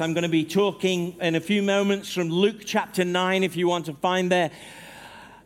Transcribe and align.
I'm 0.00 0.14
going 0.14 0.22
to 0.22 0.28
be 0.28 0.44
talking 0.44 1.16
in 1.20 1.34
a 1.34 1.40
few 1.40 1.62
moments 1.62 2.12
from 2.12 2.28
Luke 2.28 2.62
chapter 2.64 3.04
9 3.04 3.44
if 3.44 3.56
you 3.56 3.68
want 3.68 3.86
to 3.86 3.92
find 3.94 4.30
there. 4.32 4.50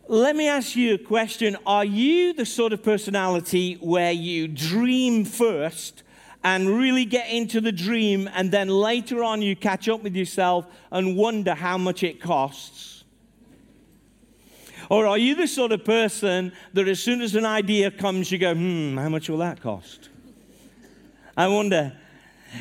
Let 0.07 0.35
me 0.35 0.47
ask 0.47 0.75
you 0.75 0.95
a 0.95 0.97
question. 0.97 1.57
Are 1.65 1.85
you 1.85 2.33
the 2.33 2.45
sort 2.45 2.73
of 2.73 2.81
personality 2.81 3.75
where 3.75 4.11
you 4.11 4.47
dream 4.47 5.25
first 5.25 6.03
and 6.43 6.67
really 6.69 7.05
get 7.05 7.29
into 7.29 7.61
the 7.61 7.71
dream 7.71 8.29
and 8.33 8.51
then 8.51 8.69
later 8.69 9.23
on 9.23 9.41
you 9.41 9.55
catch 9.55 9.87
up 9.87 10.01
with 10.01 10.15
yourself 10.15 10.65
and 10.91 11.15
wonder 11.15 11.53
how 11.53 11.77
much 11.77 12.01
it 12.01 12.19
costs? 12.19 13.03
Or 14.89 15.05
are 15.05 15.17
you 15.17 15.35
the 15.35 15.47
sort 15.47 15.71
of 15.71 15.85
person 15.85 16.53
that 16.73 16.87
as 16.87 16.99
soon 16.99 17.21
as 17.21 17.35
an 17.35 17.45
idea 17.45 17.91
comes, 17.91 18.31
you 18.31 18.39
go, 18.39 18.55
hmm, 18.55 18.97
how 18.97 19.09
much 19.09 19.29
will 19.29 19.37
that 19.37 19.61
cost? 19.61 20.09
I 21.37 21.47
wonder 21.47 21.98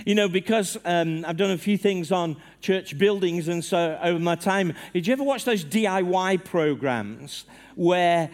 you 0.05 0.15
know, 0.15 0.29
because 0.29 0.77
um, 0.85 1.25
I've 1.27 1.37
done 1.37 1.51
a 1.51 1.59
few 1.59 1.79
things 1.79 2.13
on 2.13 2.37
church 2.61 2.99
buildings, 2.99 3.49
and 3.49 3.65
so 3.65 3.99
over 4.03 4.19
my 4.19 4.35
time, 4.35 4.75
did 4.93 5.07
you 5.07 5.13
ever 5.13 5.25
watch 5.25 5.45
those 5.45 5.65
DIY 5.65 6.45
programs 6.45 7.45
where 7.75 8.31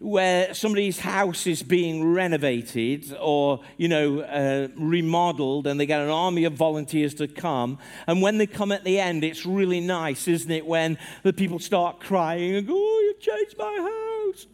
where 0.00 0.54
somebody's 0.54 1.00
house 1.00 1.46
is 1.46 1.62
being 1.62 2.12
renovated 2.12 3.16
or 3.20 3.60
you 3.76 3.88
know 3.88 4.20
uh, 4.20 4.68
remodeled 4.76 5.66
and 5.66 5.80
they 5.80 5.86
get 5.86 6.00
an 6.00 6.08
army 6.08 6.44
of 6.44 6.52
volunteers 6.52 7.14
to 7.14 7.26
come 7.26 7.78
and 8.06 8.22
when 8.22 8.38
they 8.38 8.46
come 8.46 8.70
at 8.70 8.84
the 8.84 9.00
end 9.00 9.24
it's 9.24 9.44
really 9.44 9.80
nice 9.80 10.28
isn't 10.28 10.52
it 10.52 10.64
when 10.64 10.96
the 11.24 11.32
people 11.32 11.58
start 11.58 11.98
crying 11.98 12.54
and 12.54 12.66
go 12.66 12.74
oh 12.76 13.02
you've 13.06 13.20
changed 13.20 13.56
my 13.58 14.30
house. 14.30 14.46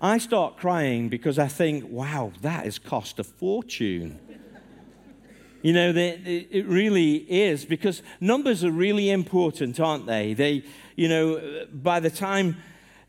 I 0.00 0.18
start 0.18 0.56
crying 0.56 1.08
because 1.08 1.40
i 1.40 1.48
think 1.48 1.90
wow 1.90 2.30
that 2.42 2.64
has 2.64 2.78
cost 2.78 3.18
a 3.18 3.24
fortune 3.24 4.20
you 5.68 5.74
know, 5.74 5.92
it 5.94 6.66
really 6.66 7.16
is 7.16 7.66
because 7.66 8.02
numbers 8.22 8.64
are 8.64 8.70
really 8.70 9.10
important, 9.10 9.78
aren't 9.78 10.06
they? 10.06 10.32
They, 10.32 10.64
you 10.96 11.10
know, 11.10 11.66
by 11.70 12.00
the 12.00 12.08
time 12.08 12.56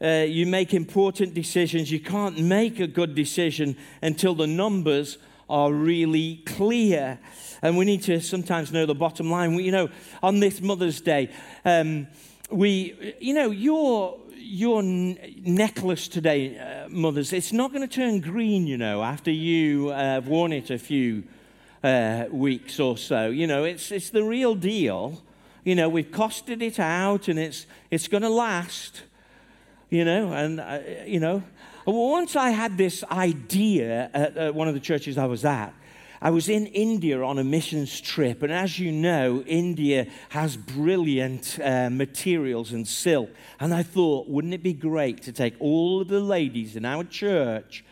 uh, 0.01 0.25
you 0.27 0.45
make 0.45 0.73
important 0.73 1.33
decisions, 1.33 1.89
you 1.89 2.01
can't 2.01 2.37
make 2.37 2.81
a 2.81 2.87
good 2.87 3.15
decision 3.15 3.77
until 4.01 4.35
the 4.35 4.45
numbers 4.45 5.19
are 5.49 5.71
really 5.71 6.43
clear. 6.45 7.17
And 7.61 7.77
we 7.77 7.85
need 7.85 8.01
to 8.03 8.19
sometimes 8.19 8.73
know 8.73 8.85
the 8.85 8.93
bottom 8.93 9.31
line. 9.31 9.55
We, 9.55 9.63
you 9.63 9.71
know, 9.71 9.87
on 10.21 10.41
this 10.41 10.59
Mother's 10.59 10.99
Day, 10.99 11.29
um, 11.63 12.07
we, 12.51 13.15
you 13.21 13.35
know, 13.35 13.51
your 13.51 14.19
your 14.35 14.83
necklace 14.83 16.09
today, 16.09 16.59
uh, 16.59 16.89
mothers, 16.89 17.31
it's 17.31 17.53
not 17.53 17.71
going 17.71 17.87
to 17.87 17.95
turn 17.95 18.19
green, 18.19 18.67
you 18.67 18.77
know, 18.77 19.01
after 19.01 19.31
you 19.31 19.91
uh, 19.91 19.95
have 19.95 20.27
worn 20.27 20.51
it 20.51 20.69
a 20.69 20.77
few 20.77 21.23
uh, 21.83 22.25
weeks 22.31 22.79
or 22.79 22.97
so. 22.97 23.29
You 23.29 23.47
know, 23.47 23.63
it's, 23.63 23.91
it's 23.91 24.09
the 24.09 24.23
real 24.23 24.55
deal. 24.55 25.21
You 25.63 25.75
know, 25.75 25.89
we've 25.89 26.11
costed 26.11 26.61
it 26.61 26.79
out 26.79 27.27
and 27.27 27.39
it's, 27.39 27.65
it's 27.91 28.07
going 28.07 28.23
to 28.23 28.29
last. 28.29 29.03
You 29.89 30.05
know, 30.05 30.33
and, 30.33 30.59
uh, 30.59 30.79
you 31.05 31.19
know, 31.19 31.43
once 31.85 32.35
I 32.35 32.51
had 32.51 32.77
this 32.77 33.03
idea 33.05 34.11
at 34.13 34.37
uh, 34.37 34.51
one 34.51 34.67
of 34.67 34.75
the 34.75 34.79
churches 34.79 35.17
I 35.17 35.25
was 35.25 35.43
at, 35.45 35.73
I 36.21 36.31
was 36.31 36.49
in 36.49 36.67
India 36.67 37.21
on 37.23 37.39
a 37.39 37.43
missions 37.45 38.01
trip, 38.01 38.43
and 38.43 38.51
as 38.51 38.77
you 38.77 38.91
know, 38.91 39.41
India 39.47 40.07
has 40.29 40.57
brilliant 40.57 41.57
uh, 41.63 41.89
materials 41.89 42.73
and 42.73 42.85
silk. 42.85 43.29
And 43.59 43.73
I 43.73 43.83
thought, 43.83 44.27
wouldn't 44.27 44.53
it 44.53 44.61
be 44.61 44.73
great 44.73 45.21
to 45.23 45.31
take 45.31 45.55
all 45.59 46.01
of 46.01 46.09
the 46.09 46.19
ladies 46.19 46.75
in 46.75 46.83
our 46.83 47.05
church 47.05 47.85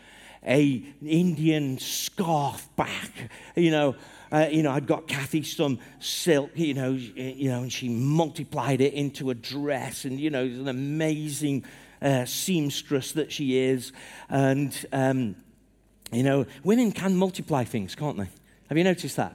a 0.46 0.84
Indian 1.04 1.78
scarf 1.78 2.68
back. 2.76 3.10
You 3.56 3.70
know, 3.70 3.96
uh, 4.30 4.48
you 4.50 4.62
know, 4.62 4.70
I'd 4.70 4.86
got 4.86 5.08
Kathy 5.08 5.42
some 5.42 5.78
silk, 6.00 6.50
you 6.54 6.74
know, 6.74 6.92
you 6.92 7.48
know, 7.50 7.62
and 7.62 7.72
she 7.72 7.88
multiplied 7.88 8.80
it 8.80 8.92
into 8.94 9.30
a 9.30 9.34
dress, 9.34 10.04
and 10.04 10.20
you 10.20 10.30
know, 10.30 10.42
an 10.42 10.68
amazing 10.68 11.64
uh, 12.02 12.24
seamstress 12.24 13.12
that 13.12 13.32
she 13.32 13.58
is, 13.58 13.92
and 14.28 14.86
um, 14.92 15.36
you 16.12 16.22
know, 16.22 16.46
women 16.64 16.92
can 16.92 17.16
multiply 17.16 17.64
things, 17.64 17.94
can't 17.94 18.16
they? 18.16 18.28
Have 18.68 18.78
you 18.78 18.84
noticed 18.84 19.16
that? 19.16 19.34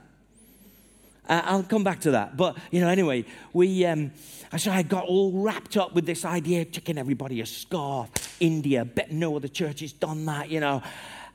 Uh, 1.27 1.41
I'll 1.45 1.63
come 1.63 1.83
back 1.83 2.01
to 2.01 2.11
that. 2.11 2.35
But, 2.35 2.57
you 2.71 2.81
know, 2.81 2.89
anyway, 2.89 3.25
we, 3.53 3.85
um, 3.85 4.11
so 4.57 4.71
I 4.71 4.83
got 4.83 5.05
all 5.05 5.31
wrapped 5.31 5.77
up 5.77 5.93
with 5.93 6.05
this 6.05 6.25
idea, 6.25 6.63
of 6.63 6.71
taking 6.71 6.97
everybody 6.97 7.41
a 7.41 7.45
scarf, 7.45 8.09
India, 8.43 8.85
bet 8.85 9.11
no 9.11 9.35
other 9.35 9.47
church 9.47 9.79
has 9.79 9.93
done 9.93 10.25
that, 10.25 10.49
you 10.49 10.59
know. 10.59 10.83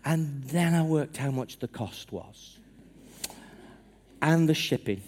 And 0.05 0.45
then 0.45 0.75
I 0.75 0.83
worked 0.83 1.17
how 1.17 1.31
much 1.31 1.59
the 1.59 1.69
cost 1.69 2.13
was 2.13 2.59
and 4.21 4.49
the 4.49 4.55
shipping. 4.55 5.03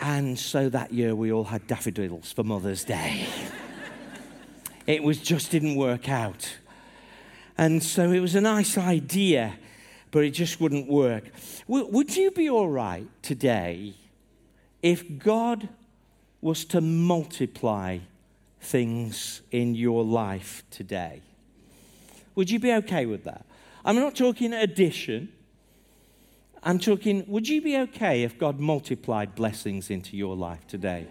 And 0.00 0.38
so 0.38 0.68
that 0.68 0.92
year 0.92 1.14
we 1.14 1.32
all 1.32 1.44
had 1.44 1.66
daffodils 1.66 2.32
for 2.32 2.42
Mother's 2.42 2.84
Day. 2.84 3.26
it 4.86 5.02
was 5.02 5.18
just 5.18 5.50
didn't 5.50 5.76
work 5.76 6.08
out. 6.08 6.56
And 7.56 7.82
so 7.82 8.10
it 8.10 8.20
was 8.20 8.34
a 8.34 8.40
nice 8.40 8.76
idea 8.78 9.54
but 10.12 10.24
it 10.24 10.30
just 10.30 10.60
wouldn't 10.60 10.88
work. 10.88 11.24
would 11.66 12.14
you 12.16 12.30
be 12.30 12.48
all 12.48 12.68
right 12.68 13.08
today 13.22 13.94
if 14.82 15.18
God 15.18 15.68
was 16.40 16.64
to 16.66 16.80
multiply 16.80 17.98
things 18.62 19.42
in 19.50 19.74
your 19.74 20.04
life 20.04 20.64
today? 20.70 21.20
Would 22.34 22.50
you 22.50 22.58
be 22.58 22.72
okay 22.72 23.04
with 23.04 23.24
that? 23.24 23.44
I'm 23.84 23.96
not 23.96 24.14
talking 24.16 24.52
addition. 24.52 25.30
I'm 26.62 26.78
talking, 26.78 27.24
would 27.26 27.48
you 27.48 27.60
be 27.60 27.76
okay 27.76 28.22
if 28.22 28.38
God 28.38 28.60
multiplied 28.60 29.34
blessings 29.34 29.90
into 29.90 30.16
your 30.16 30.36
life 30.36 30.66
today? 30.66 31.06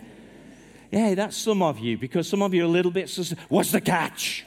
Yeah, 0.92 1.14
that's 1.14 1.38
some 1.38 1.62
of 1.62 1.80
you, 1.80 1.98
because 1.98 2.28
some 2.28 2.42
of 2.42 2.54
you 2.54 2.64
are 2.64 2.66
a 2.66 2.70
little 2.70 2.92
bit, 2.92 3.10
what's 3.50 3.72
the 3.72 3.82
catch? 3.82 4.46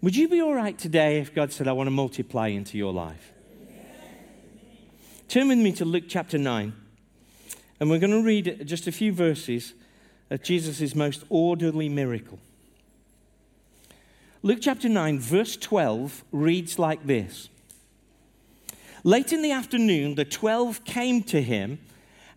Would 0.00 0.14
you 0.14 0.28
be 0.28 0.40
all 0.40 0.54
right 0.54 0.78
today 0.78 1.18
if 1.18 1.34
God 1.34 1.52
said, 1.52 1.66
I 1.66 1.72
want 1.72 1.86
to 1.86 1.90
multiply 1.90 2.48
into 2.48 2.78
your 2.78 2.92
life? 2.92 3.32
Turn 5.28 5.48
with 5.48 5.58
me 5.58 5.72
to 5.72 5.84
Luke 5.84 6.04
chapter 6.06 6.38
9, 6.38 6.72
and 7.80 7.90
we're 7.90 7.98
going 7.98 8.10
to 8.10 8.22
read 8.22 8.62
just 8.66 8.86
a 8.86 8.92
few 8.92 9.12
verses 9.12 9.74
of 10.30 10.42
Jesus' 10.42 10.94
most 10.94 11.24
orderly 11.28 11.88
miracle. 11.88 12.38
Luke 14.42 14.58
chapter 14.60 14.88
9, 14.88 15.18
verse 15.18 15.56
12 15.56 16.24
reads 16.32 16.78
like 16.78 17.06
this 17.06 17.48
Late 19.02 19.32
in 19.32 19.42
the 19.42 19.52
afternoon, 19.52 20.14
the 20.14 20.24
twelve 20.24 20.84
came 20.84 21.22
to 21.24 21.42
him 21.42 21.78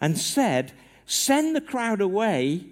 and 0.02 0.18
said, 0.18 0.74
Send 1.06 1.56
the 1.56 1.62
crowd 1.62 2.02
away 2.02 2.66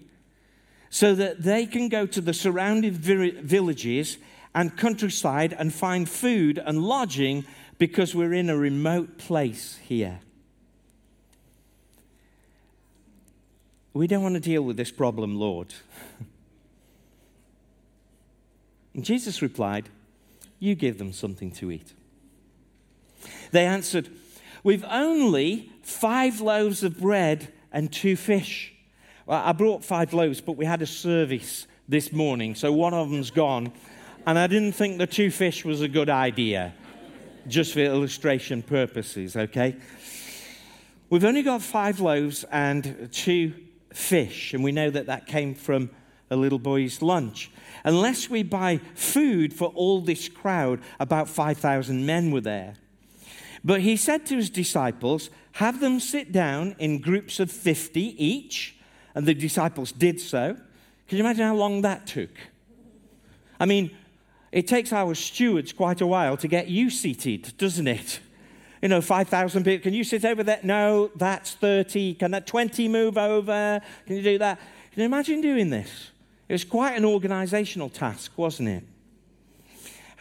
so 0.90 1.16
that 1.16 1.44
they 1.44 1.66
can 1.66 1.88
go 1.88 2.06
to 2.06 2.20
the 2.20 2.34
surrounding 2.34 2.92
villages 2.92 4.18
and 4.54 4.78
countryside 4.78 5.54
and 5.58 5.74
find 5.74 6.10
food 6.10 6.62
and 6.66 6.84
lodging 6.84 7.46
because 7.78 8.14
we're 8.14 8.34
in 8.34 8.50
a 8.50 8.58
remote 8.58 9.18
place 9.18 9.80
here. 9.84 10.20
We 13.96 14.08
don't 14.08 14.22
want 14.22 14.36
to 14.36 14.42
deal 14.42 14.62
with 14.62 14.76
this 14.76 14.92
problem, 14.92 15.40
Lord. 15.40 15.74
and 18.94 19.06
Jesus 19.06 19.42
replied, 19.42 19.88
You 20.60 20.76
give 20.76 20.98
them 20.98 21.14
something 21.14 21.50
to 21.52 21.72
eat. 21.72 21.94
They 23.52 23.66
answered, 23.66 24.10
We've 24.64 24.84
only 24.84 25.72
five 25.82 26.42
loaves 26.42 26.84
of 26.84 27.00
bread 27.00 27.54
and 27.72 27.90
two 27.90 28.18
fish. 28.18 28.74
Well, 29.26 29.42
I 29.42 29.54
brought 29.54 29.86
five 29.86 30.14
loaves, 30.14 30.42
but 30.42 30.58
we 30.58 30.66
had 30.66 30.82
a 30.82 30.88
service 30.88 31.66
this 31.88 32.12
morning, 32.12 32.54
so 32.56 32.74
one 32.74 32.94
of 32.94 33.10
them's 33.10 33.32
gone 33.32 33.72
and 34.26 34.40
I 34.40 34.48
didn't 34.48 34.74
think 34.74 34.98
the 34.98 35.08
two 35.08 35.30
fish 35.30 35.64
was 35.64 35.82
a 35.82 35.88
good 35.88 36.10
idea, 36.10 36.74
just 37.48 37.74
for 37.74 37.80
illustration 37.80 38.64
purposes, 38.64 39.38
okay? 39.38 39.76
We've 41.12 41.24
only 41.24 41.44
got 41.44 41.62
five 41.62 42.00
loaves 42.00 42.44
and 42.52 43.10
two 43.12 43.54
fish, 43.96 44.54
and 44.54 44.64
we 44.64 44.72
know 44.72 44.90
that 44.90 45.08
that 45.08 45.26
came 45.26 45.56
from 45.56 45.90
a 46.30 46.36
little 46.36 46.60
boy's 46.60 47.02
lunch. 47.02 47.52
Unless 47.84 48.30
we 48.30 48.44
buy 48.44 48.80
food 48.96 49.54
for 49.54 49.68
all 49.70 50.02
this 50.02 50.28
crowd, 50.28 50.82
about 51.00 51.30
5,000 51.30 52.06
men 52.06 52.32
were 52.32 52.42
there. 52.42 52.76
But 53.64 53.82
he 53.82 53.96
said 53.96 54.26
to 54.28 54.36
his 54.36 54.50
disciples, 54.50 55.30
Have 55.54 55.80
them 55.80 56.00
sit 56.00 56.32
down 56.32 56.76
in 56.78 57.00
groups 57.00 57.40
of 57.40 57.52
50 57.52 58.24
each. 58.24 58.76
And 59.14 59.26
the 59.26 59.34
disciples 59.34 59.92
did 59.92 60.20
so. 60.20 60.56
Can 61.08 61.18
you 61.18 61.24
imagine 61.24 61.46
how 61.46 61.56
long 61.56 61.82
that 61.82 62.06
took? 62.06 62.32
I 63.60 63.66
mean, 63.66 63.96
it 64.52 64.68
takes 64.68 64.92
our 64.92 65.16
stewards 65.16 65.72
quite 65.72 66.02
a 66.02 66.08
while 66.08 66.38
to 66.38 66.48
get 66.48 66.68
you 66.68 66.90
seated, 66.90 67.54
doesn't 67.58 67.88
it? 67.88 68.20
You 68.86 68.90
know, 68.90 69.02
5,000 69.02 69.64
people. 69.64 69.82
Can 69.82 69.96
you 69.96 70.04
sit 70.04 70.24
over 70.26 70.44
there? 70.44 70.60
No, 70.62 71.10
that's 71.16 71.54
30. 71.54 72.14
Can 72.14 72.30
that 72.30 72.46
20 72.46 72.88
move 72.88 73.18
over? 73.18 73.82
Can 74.06 74.16
you 74.16 74.22
do 74.22 74.38
that? 74.38 74.60
Can 74.92 75.00
you 75.00 75.06
imagine 75.08 75.42
doing 75.42 75.72
this? 75.72 76.12
It 76.48 76.54
was 76.54 76.64
quite 76.64 76.96
an 76.96 77.04
organizational 77.04 77.90
task, 77.90 78.34
wasn't 78.38 78.70
it? 78.70 78.84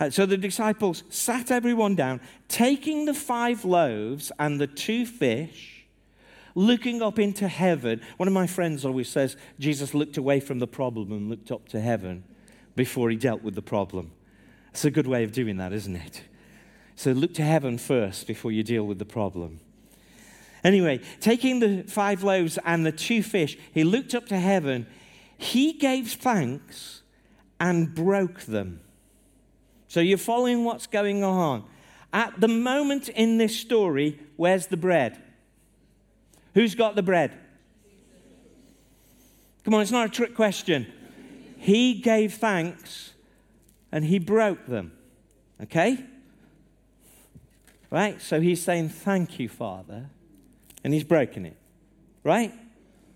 Uh, 0.00 0.08
so 0.08 0.24
the 0.24 0.38
disciples 0.38 1.04
sat 1.10 1.50
everyone 1.50 1.94
down, 1.94 2.22
taking 2.48 3.04
the 3.04 3.12
five 3.12 3.66
loaves 3.66 4.32
and 4.38 4.58
the 4.58 4.66
two 4.66 5.04
fish, 5.04 5.84
looking 6.54 7.02
up 7.02 7.18
into 7.18 7.48
heaven. 7.48 8.00
One 8.16 8.28
of 8.28 8.32
my 8.32 8.46
friends 8.46 8.86
always 8.86 9.10
says 9.10 9.36
Jesus 9.58 9.92
looked 9.92 10.16
away 10.16 10.40
from 10.40 10.58
the 10.58 10.66
problem 10.66 11.12
and 11.12 11.28
looked 11.28 11.50
up 11.50 11.68
to 11.68 11.82
heaven 11.82 12.24
before 12.74 13.10
he 13.10 13.16
dealt 13.16 13.42
with 13.42 13.56
the 13.56 13.60
problem. 13.60 14.12
It's 14.70 14.86
a 14.86 14.90
good 14.90 15.06
way 15.06 15.22
of 15.22 15.32
doing 15.32 15.58
that, 15.58 15.74
isn't 15.74 15.96
it? 15.96 16.22
So 16.96 17.12
look 17.12 17.34
to 17.34 17.42
heaven 17.42 17.78
first 17.78 18.26
before 18.26 18.52
you 18.52 18.62
deal 18.62 18.84
with 18.84 18.98
the 18.98 19.04
problem. 19.04 19.60
Anyway, 20.62 21.00
taking 21.20 21.60
the 21.60 21.82
five 21.82 22.22
loaves 22.22 22.58
and 22.64 22.86
the 22.86 22.92
two 22.92 23.22
fish, 23.22 23.58
he 23.72 23.84
looked 23.84 24.14
up 24.14 24.26
to 24.28 24.38
heaven. 24.38 24.86
He 25.36 25.74
gave 25.74 26.12
thanks 26.12 27.02
and 27.60 27.94
broke 27.94 28.42
them. 28.42 28.80
So 29.88 30.00
you're 30.00 30.18
following 30.18 30.64
what's 30.64 30.86
going 30.86 31.22
on. 31.22 31.64
At 32.12 32.40
the 32.40 32.48
moment 32.48 33.08
in 33.10 33.38
this 33.38 33.58
story, 33.58 34.18
where's 34.36 34.68
the 34.68 34.76
bread? 34.76 35.20
Who's 36.54 36.74
got 36.74 36.94
the 36.94 37.02
bread? 37.02 37.32
Come 39.64 39.74
on, 39.74 39.82
it's 39.82 39.90
not 39.90 40.06
a 40.06 40.10
trick 40.10 40.34
question. 40.34 40.86
He 41.58 41.94
gave 41.94 42.34
thanks 42.34 43.12
and 43.90 44.04
he 44.04 44.18
broke 44.18 44.66
them. 44.66 44.92
Okay? 45.62 46.04
Right? 47.94 48.20
So 48.20 48.40
he's 48.40 48.60
saying, 48.60 48.88
Thank 48.88 49.38
you, 49.38 49.48
Father. 49.48 50.10
And 50.82 50.92
he's 50.92 51.04
broken 51.04 51.46
it. 51.46 51.56
Right? 52.24 52.52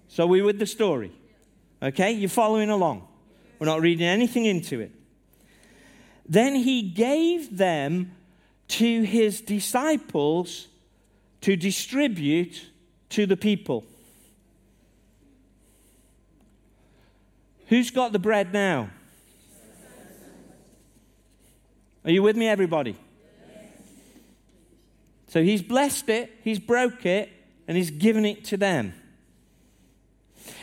So 0.06 0.24
we're 0.24 0.44
with 0.44 0.60
the 0.60 0.66
story. 0.66 1.10
Okay? 1.82 2.12
You're 2.12 2.28
following 2.28 2.70
along. 2.70 3.08
We're 3.58 3.66
not 3.66 3.80
reading 3.80 4.06
anything 4.06 4.44
into 4.44 4.78
it. 4.78 4.92
Then 6.28 6.54
he 6.54 6.82
gave 6.82 7.56
them 7.56 8.12
to 8.68 9.02
his 9.02 9.40
disciples 9.40 10.68
to 11.40 11.56
distribute 11.56 12.70
to 13.08 13.26
the 13.26 13.36
people. 13.36 13.84
Who's 17.66 17.90
got 17.90 18.12
the 18.12 18.20
bread 18.20 18.52
now? 18.52 18.90
Are 22.04 22.12
you 22.12 22.22
with 22.22 22.36
me, 22.36 22.46
everybody? 22.46 22.96
So 25.28 25.42
he's 25.42 25.62
blessed 25.62 26.08
it, 26.08 26.32
he's 26.42 26.58
broke 26.58 27.06
it, 27.06 27.30
and 27.68 27.76
he's 27.76 27.90
given 27.90 28.24
it 28.24 28.44
to 28.46 28.56
them. 28.56 28.94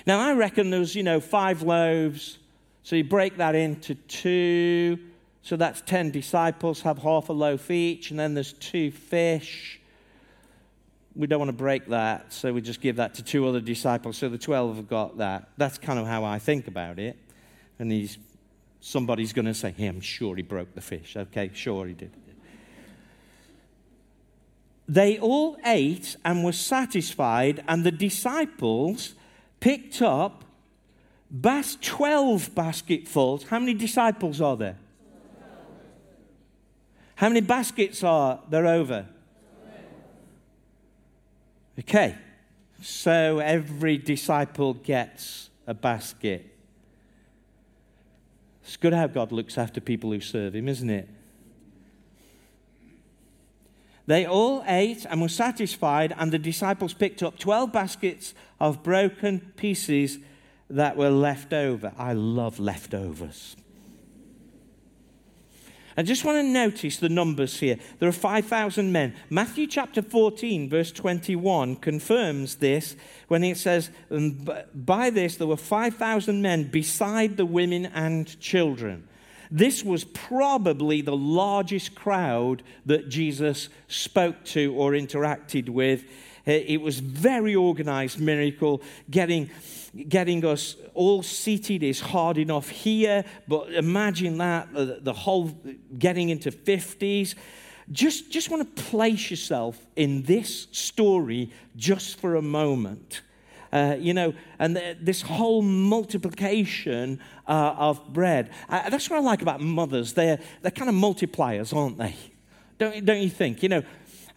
Now, 0.07 0.19
I 0.19 0.33
reckon 0.33 0.71
there's, 0.71 0.95
you 0.95 1.03
know, 1.03 1.19
five 1.19 1.61
loaves. 1.61 2.39
So 2.83 2.95
you 2.95 3.03
break 3.03 3.37
that 3.37 3.55
into 3.55 3.95
two. 3.95 4.99
So 5.43 5.55
that's 5.55 5.81
10 5.81 6.09
disciples 6.11 6.81
have 6.81 6.97
half 6.97 7.29
a 7.29 7.33
loaf 7.33 7.69
each. 7.69 8.09
And 8.09 8.19
then 8.19 8.33
there's 8.33 8.53
two 8.53 8.91
fish. 8.91 9.79
We 11.15 11.27
don't 11.27 11.39
want 11.39 11.49
to 11.49 11.53
break 11.53 11.87
that. 11.87 12.33
So 12.33 12.51
we 12.51 12.61
just 12.61 12.81
give 12.81 12.95
that 12.95 13.13
to 13.15 13.23
two 13.23 13.47
other 13.47 13.61
disciples. 13.61 14.17
So 14.17 14.29
the 14.29 14.37
12 14.39 14.77
have 14.77 14.89
got 14.89 15.17
that. 15.19 15.49
That's 15.57 15.77
kind 15.77 15.99
of 15.99 16.07
how 16.07 16.23
I 16.23 16.39
think 16.39 16.67
about 16.67 16.97
it. 16.97 17.17
And 17.77 17.91
he's, 17.91 18.17
somebody's 18.81 19.33
going 19.33 19.45
to 19.45 19.53
say, 19.53 19.71
hey, 19.77 19.87
I'm 19.87 20.01
sure 20.01 20.35
he 20.35 20.41
broke 20.41 20.73
the 20.73 20.81
fish. 20.81 21.15
Okay, 21.15 21.51
sure 21.53 21.85
he 21.85 21.93
did. 21.93 22.11
They 24.87 25.17
all 25.17 25.57
ate 25.65 26.15
and 26.23 26.43
were 26.43 26.51
satisfied, 26.51 27.63
and 27.67 27.83
the 27.83 27.91
disciples 27.91 29.15
picked 29.59 30.01
up 30.01 30.43
bas- 31.31 31.77
12 31.81 32.53
basketfuls. 32.53 33.45
How 33.45 33.59
many 33.59 33.73
disciples 33.73 34.41
are 34.41 34.55
there? 34.55 34.77
How 37.15 37.29
many 37.29 37.41
baskets 37.41 38.03
are 38.03 38.39
there 38.49 38.67
over? 38.67 39.07
Okay, 41.79 42.15
so 42.81 43.39
every 43.39 43.97
disciple 43.97 44.75
gets 44.75 45.49
a 45.67 45.73
basket. 45.73 46.45
It's 48.63 48.77
good 48.77 48.93
how 48.93 49.07
God 49.07 49.31
looks 49.31 49.57
after 49.57 49.81
people 49.81 50.11
who 50.11 50.19
serve 50.19 50.55
Him, 50.55 50.67
isn't 50.67 50.89
it? 50.89 51.09
They 54.07 54.25
all 54.25 54.63
ate 54.67 55.05
and 55.05 55.21
were 55.21 55.29
satisfied, 55.29 56.13
and 56.17 56.31
the 56.31 56.39
disciples 56.39 56.93
picked 56.93 57.23
up 57.23 57.39
12 57.39 57.71
baskets 57.71 58.33
of 58.59 58.83
broken 58.83 59.51
pieces 59.57 60.19
that 60.69 60.97
were 60.97 61.09
left 61.09 61.53
over. 61.53 61.91
I 61.97 62.13
love 62.13 62.59
leftovers. 62.59 63.55
I 65.97 66.03
just 66.03 66.25
want 66.25 66.37
to 66.37 66.43
notice 66.43 66.97
the 66.97 67.07
numbers 67.07 67.59
here. 67.61 67.77
There 67.99 68.09
are 68.09 68.11
5,000 68.11 68.91
men. 68.91 69.15
Matthew 69.29 69.65
chapter 69.65 70.01
14, 70.01 70.69
verse 70.69 70.91
21, 70.91 71.77
confirms 71.77 72.55
this 72.55 72.97
when 73.29 73.45
it 73.45 73.57
says, 73.57 73.89
um, 74.11 74.45
By 74.73 75.09
this 75.09 75.37
there 75.37 75.47
were 75.47 75.55
5,000 75.55 76.41
men 76.41 76.65
beside 76.65 77.37
the 77.37 77.45
women 77.45 77.85
and 77.85 78.37
children. 78.41 79.07
This 79.51 79.83
was 79.83 80.03
probably 80.03 81.01
the 81.01 81.15
largest 81.15 81.95
crowd 81.95 82.63
that 82.85 83.09
Jesus 83.09 83.69
spoke 83.87 84.43
to 84.45 84.73
or 84.75 84.91
interacted 84.91 85.69
with. 85.69 86.05
It 86.45 86.79
was 86.79 86.99
very 86.99 87.55
organized 87.55 88.19
miracle. 88.19 88.83
Getting, 89.09 89.49
getting 90.07 90.45
us 90.45 90.75
all 90.93 91.23
seated 91.23 91.81
is 91.81 91.99
hard 91.99 92.37
enough 92.37 92.69
here, 92.69 93.25
but 93.47 93.73
imagine 93.73 94.37
that 94.37 94.71
the, 94.71 94.99
the 95.01 95.13
whole 95.13 95.57
getting 95.97 96.29
into 96.29 96.51
50s. 96.51 97.33
Just, 97.91 98.31
just 98.31 98.49
want 98.49 98.75
to 98.75 98.83
place 98.83 99.29
yourself 99.29 99.79
in 99.95 100.23
this 100.23 100.67
story 100.71 101.51
just 101.75 102.19
for 102.19 102.35
a 102.35 102.41
moment. 102.41 103.21
Uh, 103.75 103.97
you 103.99 104.13
know, 104.13 104.33
and 104.57 104.73
the, 104.73 104.95
this 105.01 105.21
whole 105.21 105.61
multiplication 105.61 107.19
uh, 107.45 107.75
of 107.77 108.13
bread. 108.13 108.49
Uh, 108.69 108.89
that's 108.89 109.09
what 109.09 109.17
I 109.17 109.19
like 109.19 109.41
about 109.41 109.59
mothers. 109.59 110.13
They're, 110.13 110.39
they're 110.61 110.71
kind 110.71 110.87
of 110.87 110.95
multipliers, 110.95 111.75
aren't 111.75 111.97
they? 111.97 112.15
Don't, 112.77 113.03
don't 113.03 113.21
you 113.21 113.29
think? 113.29 113.61
You 113.61 113.67
know, 113.67 113.83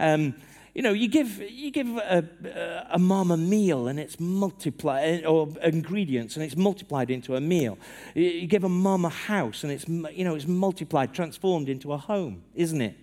um, 0.01 0.35
you 0.75 0.83
know, 0.83 0.93
you 0.93 1.07
give, 1.07 1.39
you 1.39 1.71
give 1.71 1.87
a, 1.87 2.89
a 2.91 2.99
mom 2.99 3.31
a 3.31 3.37
meal 3.37 3.87
and 3.87 4.01
it's 4.01 4.19
multiplied, 4.19 5.25
or 5.25 5.49
ingredients 5.63 6.35
and 6.35 6.45
it's 6.45 6.57
multiplied 6.57 7.09
into 7.09 7.37
a 7.37 7.41
meal. 7.41 7.79
You 8.17 8.49
give 8.49 8.65
a 8.65 8.69
mom 8.69 9.05
a 9.05 9.09
house 9.09 9.63
and 9.63 9.73
it's, 9.73 9.87
you 9.87 10.25
know, 10.25 10.35
it's 10.35 10.49
multiplied, 10.49 11.15
transformed 11.15 11.69
into 11.69 11.93
a 11.93 11.97
home, 11.97 12.43
isn't 12.57 12.81
it? 12.81 12.97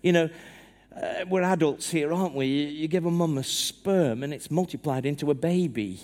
You 0.00 0.12
know, 0.12 0.30
uh, 1.00 1.24
we're 1.28 1.42
adults 1.42 1.90
here, 1.90 2.12
aren't 2.12 2.34
we? 2.34 2.46
You, 2.46 2.66
you, 2.66 2.88
give 2.88 3.04
a 3.04 3.10
mum 3.10 3.38
a 3.38 3.42
sperm 3.42 4.22
and 4.22 4.32
it's 4.32 4.50
multiplied 4.50 5.06
into 5.06 5.30
a 5.30 5.34
baby. 5.34 6.00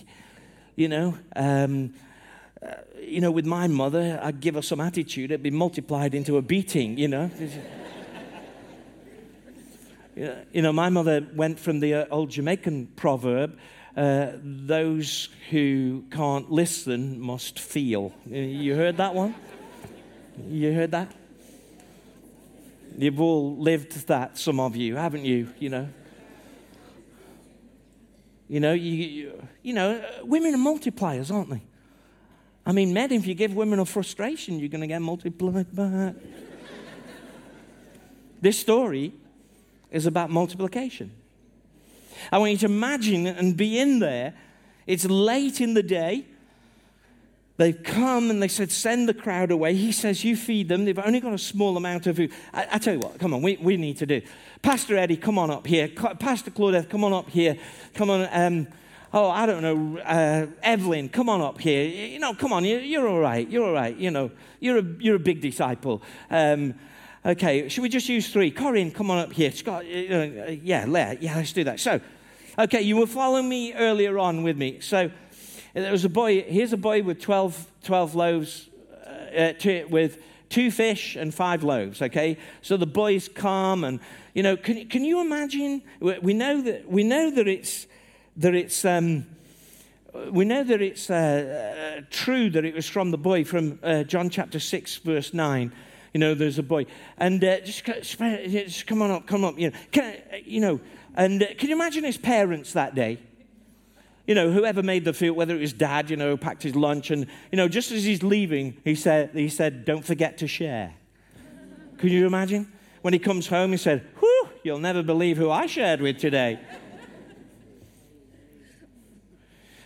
You 0.75 0.89
know, 0.89 1.19
um, 1.37 1.95
uh, 2.65 2.75
you 3.01 3.21
know, 3.21 3.31
with 3.31 3.47
my 3.47 3.69
mother, 3.69 4.19
I'd 4.23 4.41
give 4.41 4.55
her 4.55 4.63
some 4.63 4.81
attitude, 4.81 5.31
it'd 5.31 5.43
be 5.43 5.51
multiplied 5.51 6.15
into 6.15 6.37
a 6.37 6.43
beating. 6.43 6.99
You 6.99 7.09
know. 7.09 7.31
you 10.53 10.63
know, 10.63 10.73
my 10.73 10.89
mother 10.89 11.27
went 11.35 11.61
from 11.61 11.81
the 11.81 11.95
uh, 11.95 12.07
old 12.11 12.31
Jamaican 12.31 12.89
proverb. 12.97 13.59
Uh, 13.97 14.33
those 14.43 15.29
who 15.51 16.05
can't 16.11 16.51
listen 16.51 17.21
must 17.21 17.59
feel. 17.59 18.13
You 18.27 18.77
heard 18.77 18.99
that 18.99 19.15
one? 19.15 19.35
You 20.49 20.73
heard 20.73 20.93
that? 20.93 21.13
You've 22.97 23.21
all 23.21 23.57
lived 23.57 24.07
that, 24.09 24.39
some 24.39 24.61
of 24.61 24.77
you, 24.77 24.97
haven't 24.97 25.25
you? 25.25 25.49
You 25.59 25.69
know. 25.71 25.89
You 28.49 28.59
know, 28.59 28.73
you, 28.73 28.91
you, 28.91 29.49
you 29.63 29.73
know, 29.73 30.05
women 30.25 30.55
are 30.55 30.59
multipliers, 30.59 31.33
aren't 31.33 31.51
they? 31.51 31.63
I 32.67 32.73
mean, 32.73 32.93
men, 32.93 33.13
if 33.13 33.27
you 33.27 33.35
give 33.35 33.55
women 33.55 33.79
a 33.79 33.85
frustration, 33.85 34.59
you're 34.59 34.69
going 34.69 34.81
to 34.81 34.87
get 34.87 35.01
multiplied 35.01 35.75
back. 35.75 36.15
this 38.41 38.59
story 38.59 39.13
is 39.91 40.07
about 40.07 40.31
multiplication. 40.31 41.13
I 42.31 42.39
want 42.39 42.53
you 42.53 42.59
to 42.59 42.67
imagine 42.67 43.27
and 43.27 43.57
be 43.57 43.79
in 43.79 43.99
there. 43.99 44.35
It's 44.87 45.05
late 45.05 45.61
in 45.61 45.75
the 45.75 45.83
day. 45.83 46.27
They've 47.61 47.83
come 47.83 48.31
and 48.31 48.43
they 48.43 48.49
said, 48.49 48.73
send 48.73 49.07
the 49.07 49.13
crowd 49.13 49.51
away. 49.51 49.75
He 49.75 49.93
says, 49.93 50.25
you 50.25 50.35
feed 50.35 50.71
them. 50.71 50.87
They've 50.87 50.99
only 50.99 51.21
got 51.21 51.35
a 51.35 51.39
small 51.39 51.77
amount 51.77 52.07
of 52.07 52.17
food. 52.17 52.33
I, 52.55 52.67
I 52.73 52.79
tell 52.79 52.95
you 52.95 53.01
what, 53.01 53.19
come 53.19 53.35
on, 53.35 53.43
we, 53.43 53.59
we 53.59 53.77
need 53.77 53.99
to 53.99 54.07
do. 54.07 54.23
Pastor 54.63 54.97
Eddie, 54.97 55.19
come 55.19 55.39
on 55.39 55.51
up 55.51 55.67
here. 55.67 55.87
Pastor 55.89 56.51
Claudette, 56.51 56.89
come 56.89 57.05
on 57.05 57.13
up 57.13 57.29
here. 57.29 57.59
Come 57.93 58.09
on. 58.09 58.27
Um, 58.33 58.67
oh, 59.13 59.29
I 59.29 59.45
don't 59.45 59.61
know, 59.61 59.99
uh, 59.99 60.47
Evelyn, 60.63 61.11
come 61.11 61.29
on 61.29 61.43
up 61.43 61.61
here. 61.61 61.85
You 61.85 62.19
know, 62.19 62.33
come 62.33 62.51
on, 62.55 62.65
you're, 62.65 62.81
you're 62.81 63.07
all 63.07 63.21
right. 63.21 63.47
You're 63.47 63.67
all 63.67 63.75
right. 63.75 63.95
You 63.95 64.11
know, 64.11 64.31
you're 64.59 64.79
a, 64.79 64.85
you're 64.99 65.17
a 65.17 65.21
big 65.21 65.43
disciple. 65.43 66.01
Um, 66.31 66.73
okay, 67.27 67.69
should 67.69 67.83
we 67.83 67.91
just 67.91 68.09
use 68.09 68.33
three? 68.33 68.51
Corinne, 68.51 68.91
come 68.91 69.11
on 69.11 69.19
up 69.19 69.35
here. 69.35 69.53
Scott, 69.53 69.83
uh, 69.83 69.87
yeah, 69.87 70.87
yeah, 70.87 71.37
let's 71.37 71.53
do 71.53 71.65
that. 71.65 71.79
So, 71.79 72.01
okay, 72.59 72.81
you 72.81 72.97
were 72.97 73.07
following 73.07 73.51
me 73.51 73.75
earlier 73.75 74.19
on 74.19 74.43
with 74.45 74.57
me. 74.57 74.81
So, 74.81 75.11
there 75.75 75.93
was 75.93 76.05
a 76.05 76.09
boy, 76.09 76.43
here's 76.43 76.73
a 76.73 76.77
boy 76.77 77.03
with 77.03 77.21
12, 77.21 77.67
12 77.85 78.15
loaves, 78.15 78.69
uh, 79.37 79.53
with 79.89 80.23
two 80.49 80.71
fish 80.71 81.17
and 81.17 81.33
five 81.33 81.63
loaves, 81.63 82.03
okay? 82.03 82.37
So 82.63 82.77
the 82.77 82.87
boys 82.87 83.29
calm 83.29 83.85
and, 83.85 84.01
you 84.35 84.43
know, 84.43 84.57
can, 84.57 84.89
can 84.89 85.05
you 85.05 85.21
imagine? 85.21 85.83
We 86.01 86.35
know 86.35 86.61
that, 86.63 86.91
we 86.91 87.05
know 87.05 87.31
that 87.31 87.47
it's, 87.47 87.87
that 88.37 88.55
it's, 88.55 88.85
um, 88.85 89.27
we 90.31 90.45
know 90.45 90.65
that 90.65 90.83
it's 90.83 91.09
uh, 91.09 91.99
uh, 91.99 92.03
true 92.11 92.51
that 92.51 92.65
it 92.65 92.75
was 92.75 92.89
from 92.89 93.13
the 93.13 93.19
boy 93.19 93.45
from 93.45 93.79
uh, 93.83 94.03
John 94.03 94.29
chapter 94.29 94.59
6, 94.59 94.97
verse 94.99 95.33
9. 95.33 95.73
You 96.13 96.19
know, 96.19 96.35
there's 96.35 96.59
a 96.59 96.65
boy. 96.65 96.87
And 97.19 97.43
uh, 97.45 97.61
just, 97.61 97.85
just, 97.85 98.87
come 98.89 99.03
on 99.03 99.13
up, 99.13 99.29
come 99.29 99.45
up. 99.45 99.57
You 99.57 99.71
know, 99.71 99.77
can, 99.93 100.17
you 100.45 100.61
know 100.61 100.81
and 101.15 101.43
uh, 101.43 101.47
can 101.59 101.69
you 101.69 101.75
imagine 101.75 102.05
his 102.05 102.17
parents 102.17 102.73
that 102.73 102.95
day? 102.95 103.19
You 104.31 104.37
know, 104.37 104.53
whoever 104.53 104.81
made 104.81 105.05
the 105.05 105.13
food, 105.13 105.33
whether 105.33 105.57
it 105.57 105.61
was 105.61 105.73
dad, 105.73 106.09
you 106.09 106.17
know, 106.17 106.37
packed 106.37 106.63
his 106.63 106.77
lunch. 106.77 107.11
And, 107.11 107.27
you 107.51 107.57
know, 107.57 107.67
just 107.67 107.91
as 107.91 108.05
he's 108.05 108.23
leaving, 108.23 108.77
he 108.85 108.95
said, 108.95 109.31
he 109.35 109.49
said 109.49 109.85
don't 109.85 110.05
forget 110.05 110.39
to 110.39 110.47
share. 110.47 110.95
Can 111.99 112.11
you 112.11 112.29
imagine? 112.29 112.71
When 113.03 113.13
he 113.13 113.19
comes 113.19 113.49
home, 113.49 113.73
he 113.73 113.77
said, 113.77 114.07
whew, 114.21 114.49
you'll 114.63 114.79
never 114.79 115.03
believe 115.03 115.37
who 115.37 115.51
I 115.51 115.67
shared 115.67 116.01
with 116.01 116.19
today. 116.19 116.61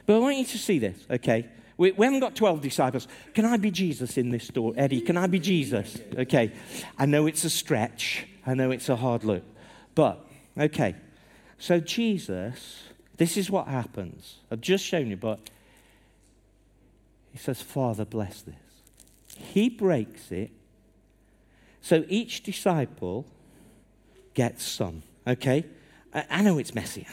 But 0.05 0.17
I 0.17 0.19
want 0.19 0.37
you 0.37 0.45
to 0.45 0.59
see 0.59 0.79
this, 0.79 0.99
okay? 1.11 1.49
We, 1.79 1.93
we, 1.93 2.05
haven't 2.05 2.21
got 2.21 2.37
12 2.37 2.61
disciples. 2.61 3.09
Can 3.33 3.47
I 3.47 3.57
be 3.57 3.71
Jesus 3.71 4.19
in 4.19 4.29
this 4.29 4.47
story? 4.47 4.77
Eddie, 4.77 5.01
can 5.01 5.17
I 5.17 5.27
be 5.27 5.39
Jesus? 5.39 5.97
Okay. 6.19 6.53
I 6.99 7.07
know 7.07 7.27
it's 7.27 7.45
a 7.45 7.51
stretch. 7.51 8.27
I 8.47 8.53
know 8.53 8.73
it's 8.73 8.91
a 8.91 8.97
hard 8.97 9.25
look. 9.25 9.43
But, 9.95 10.23
okay. 10.59 10.97
So, 11.57 11.81
Jesus, 11.81 12.83
this 13.17 13.37
is 13.37 13.51
what 13.51 13.69
happens. 13.69 14.37
I've 14.51 14.61
just 14.61 14.85
shown 14.85 15.09
you, 15.09 15.17
but 15.17 15.39
he 17.33 17.39
says, 17.39 17.63
Father, 17.63 18.05
bless 18.05 18.43
this. 18.43 18.55
He 19.37 19.69
breaks 19.69 20.31
it. 20.31 20.51
So 21.81 22.05
each 22.09 22.43
disciple 22.43 23.27
gets 24.33 24.65
some, 24.65 25.03
okay? 25.27 25.65
I, 26.13 26.25
I 26.31 26.43
know 26.43 26.59
it's 26.59 26.75
messy. 26.75 27.07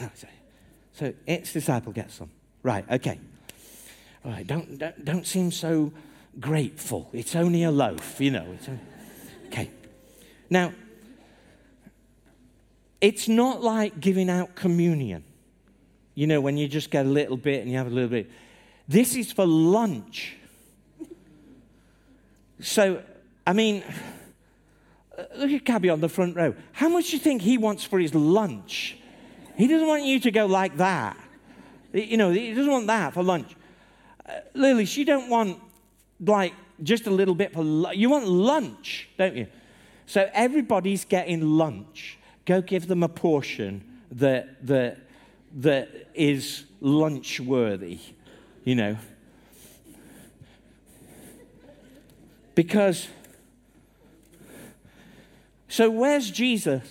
So 0.94 1.12
each 1.26 1.52
disciple 1.52 1.92
gets 1.92 2.14
some. 2.14 2.30
Right, 2.62 2.84
okay. 2.90 3.18
All 4.24 4.30
right, 4.30 4.46
don't, 4.46 4.78
don't, 4.78 5.04
don't 5.04 5.26
seem 5.26 5.50
so 5.50 5.92
grateful. 6.38 7.10
It's 7.12 7.34
only 7.34 7.64
a 7.64 7.70
loaf, 7.70 8.20
you 8.20 8.30
know. 8.30 8.44
Only... 8.44 8.80
okay. 9.46 9.70
Now, 10.48 10.72
it's 13.00 13.28
not 13.28 13.62
like 13.62 14.00
giving 14.00 14.30
out 14.30 14.54
communion, 14.54 15.24
you 16.14 16.26
know, 16.26 16.40
when 16.40 16.56
you 16.56 16.68
just 16.68 16.90
get 16.90 17.06
a 17.06 17.08
little 17.08 17.36
bit 17.36 17.62
and 17.62 17.70
you 17.70 17.76
have 17.76 17.86
a 17.86 17.90
little 17.90 18.10
bit. 18.10 18.30
This 18.88 19.16
is 19.16 19.32
for 19.32 19.46
lunch. 19.46 20.36
So, 22.60 23.02
I 23.46 23.52
mean, 23.52 23.82
look 25.36 25.50
at 25.50 25.64
Cabby 25.64 25.90
on 25.90 26.00
the 26.00 26.08
front 26.08 26.36
row. 26.36 26.54
How 26.72 26.88
much 26.88 27.10
do 27.10 27.16
you 27.16 27.18
think 27.18 27.42
he 27.42 27.58
wants 27.58 27.84
for 27.84 27.98
his 27.98 28.14
lunch? 28.14 28.98
He 29.56 29.66
doesn't 29.66 29.86
want 29.86 30.04
you 30.04 30.20
to 30.20 30.30
go 30.30 30.46
like 30.46 30.76
that. 30.78 31.16
You 31.92 32.16
know, 32.16 32.30
he 32.30 32.54
doesn't 32.54 32.70
want 32.70 32.86
that 32.86 33.14
for 33.14 33.22
lunch. 33.22 33.54
Uh, 34.26 34.40
Lily, 34.54 34.84
she 34.84 35.04
don't 35.04 35.28
want 35.28 35.58
like 36.20 36.54
just 36.82 37.06
a 37.06 37.10
little 37.10 37.34
bit 37.34 37.52
for 37.52 37.62
lunch. 37.62 37.96
You 37.96 38.10
want 38.10 38.26
lunch, 38.26 39.08
don't 39.18 39.36
you? 39.36 39.46
So 40.06 40.28
everybody's 40.32 41.04
getting 41.04 41.42
lunch. 41.42 42.18
Go 42.44 42.60
give 42.60 42.86
them 42.86 43.02
a 43.02 43.08
portion 43.08 43.84
that, 44.10 44.66
that, 44.66 44.98
that 45.56 46.08
is 46.14 46.64
lunch 46.80 47.40
worthy, 47.40 47.98
you 48.64 48.74
know. 48.74 48.96
Because, 52.54 53.08
so 55.68 55.90
where's 55.90 56.30
Jesus? 56.30 56.82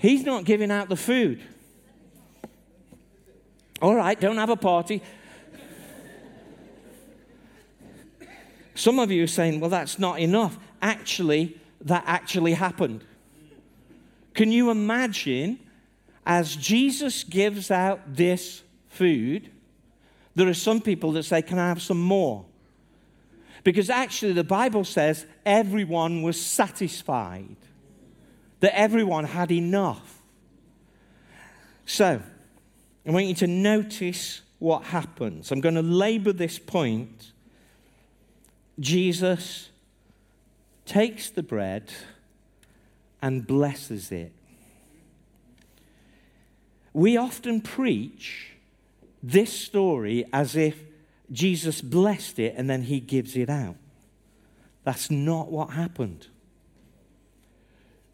He's 0.00 0.24
not 0.24 0.44
giving 0.44 0.70
out 0.70 0.88
the 0.88 0.96
food. 0.96 1.42
All 3.80 3.94
right, 3.94 4.18
don't 4.18 4.36
have 4.36 4.50
a 4.50 4.56
party. 4.56 5.02
Some 8.74 8.98
of 8.98 9.10
you 9.10 9.24
are 9.24 9.28
saying, 9.28 9.60
well, 9.60 9.70
that's 9.70 9.98
not 9.98 10.18
enough. 10.18 10.58
Actually, 10.82 11.58
that 11.82 12.04
actually 12.06 12.54
happened. 12.54 13.04
Can 14.34 14.50
you 14.50 14.70
imagine 14.70 15.58
as 16.26 16.56
Jesus 16.56 17.24
gives 17.24 17.70
out 17.70 18.14
this 18.14 18.62
food, 18.88 19.50
there 20.34 20.48
are 20.48 20.54
some 20.54 20.80
people 20.80 21.12
that 21.12 21.24
say, 21.24 21.42
Can 21.42 21.58
I 21.58 21.68
have 21.68 21.82
some 21.82 22.00
more? 22.00 22.44
Because 23.62 23.88
actually, 23.88 24.32
the 24.32 24.44
Bible 24.44 24.84
says 24.84 25.26
everyone 25.46 26.22
was 26.22 26.40
satisfied, 26.40 27.56
that 28.60 28.78
everyone 28.78 29.24
had 29.24 29.50
enough. 29.50 30.22
So, 31.86 32.20
I 33.06 33.10
want 33.10 33.26
you 33.26 33.34
to 33.34 33.46
notice 33.46 34.42
what 34.58 34.84
happens. 34.84 35.50
I'm 35.50 35.60
going 35.60 35.74
to 35.74 35.82
labor 35.82 36.32
this 36.32 36.58
point. 36.58 37.32
Jesus 38.80 39.70
takes 40.86 41.30
the 41.30 41.42
bread 41.42 41.92
and 43.22 43.46
blesses 43.46 44.10
it. 44.10 44.32
We 46.94 47.16
often 47.18 47.60
preach 47.60 48.52
this 49.22 49.52
story 49.52 50.24
as 50.32 50.56
if 50.56 50.78
Jesus 51.30 51.82
blessed 51.82 52.38
it 52.38 52.54
and 52.56 52.70
then 52.70 52.82
he 52.82 53.00
gives 53.00 53.36
it 53.36 53.50
out. 53.50 53.76
That's 54.84 55.10
not 55.10 55.50
what 55.50 55.70
happened. 55.70 56.28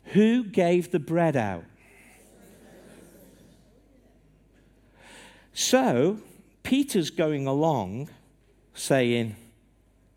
Who 0.06 0.44
gave 0.44 0.90
the 0.90 0.98
bread 0.98 1.36
out? 1.36 1.64
So, 5.52 6.18
Peter's 6.62 7.10
going 7.10 7.46
along 7.46 8.08
saying, 8.72 9.36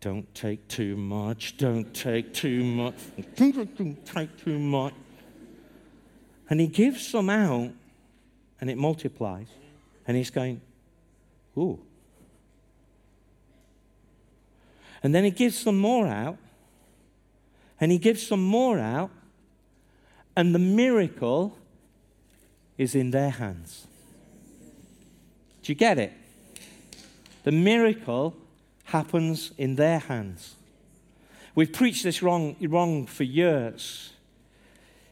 Don't 0.00 0.32
take 0.34 0.68
too 0.68 0.96
much, 0.96 1.56
don't 1.58 1.92
take 1.92 2.32
too 2.32 2.64
much, 2.64 2.94
don't 3.36 4.06
take 4.06 4.36
too 4.42 4.58
much. 4.58 4.94
And 6.48 6.60
he 6.60 6.66
gives 6.66 7.06
some 7.06 7.28
out, 7.28 7.72
and 8.60 8.70
it 8.70 8.76
multiplies. 8.76 9.48
And 10.06 10.16
he's 10.16 10.30
going, 10.30 10.60
Ooh. 11.56 11.78
And 15.02 15.14
then 15.14 15.24
he 15.24 15.30
gives 15.30 15.58
some 15.58 15.78
more 15.78 16.06
out, 16.06 16.38
and 17.78 17.92
he 17.92 17.98
gives 17.98 18.26
some 18.26 18.42
more 18.42 18.78
out, 18.78 19.10
and 20.34 20.54
the 20.54 20.58
miracle 20.58 21.56
is 22.78 22.94
in 22.94 23.10
their 23.10 23.30
hands. 23.30 23.86
Do 25.62 25.72
you 25.72 25.76
get 25.76 25.98
it? 25.98 26.12
The 27.44 27.52
miracle 27.52 28.34
happens 28.84 29.52
in 29.58 29.76
their 29.76 29.98
hands. 29.98 30.54
We've 31.54 31.72
preached 31.72 32.02
this 32.02 32.22
wrong, 32.22 32.56
wrong 32.60 33.06
for 33.06 33.24
years. 33.24 34.13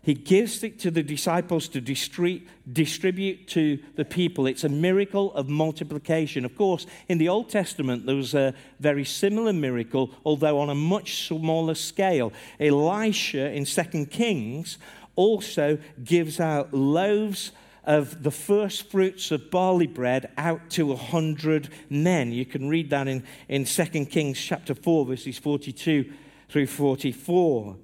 He 0.02 0.14
gives 0.14 0.64
it 0.64 0.80
to 0.80 0.90
the 0.90 1.04
disciples 1.04 1.68
to 1.68 1.80
distribute 1.80 3.46
to 3.48 3.78
the 3.94 4.04
people. 4.04 4.48
It's 4.48 4.64
a 4.64 4.68
miracle 4.68 5.32
of 5.34 5.48
multiplication. 5.48 6.44
Of 6.44 6.56
course, 6.56 6.86
in 7.08 7.18
the 7.18 7.28
Old 7.28 7.48
Testament, 7.48 8.04
there 8.04 8.16
was 8.16 8.34
a 8.34 8.52
very 8.80 9.04
similar 9.04 9.52
miracle, 9.52 10.10
although 10.24 10.58
on 10.58 10.70
a 10.70 10.74
much 10.74 11.28
smaller 11.28 11.76
scale. 11.76 12.32
Elisha 12.58 13.52
in 13.52 13.64
2 13.64 14.06
Kings 14.06 14.78
also 15.14 15.78
gives 16.02 16.40
out 16.40 16.74
loaves 16.74 17.52
of 17.84 18.24
the 18.24 18.30
first 18.32 18.90
fruits 18.90 19.30
of 19.30 19.52
barley 19.52 19.86
bread 19.86 20.30
out 20.36 20.68
to 20.70 20.90
a 20.90 20.96
hundred 20.96 21.68
men. 21.88 22.32
You 22.32 22.44
can 22.44 22.68
read 22.68 22.90
that 22.90 23.06
in, 23.06 23.22
in 23.48 23.66
2 23.66 23.84
Kings 24.06 24.40
chapter 24.40 24.74
4, 24.74 25.06
verses 25.06 25.38
42 25.38 26.12
through 26.48 26.66
44. 26.66 27.76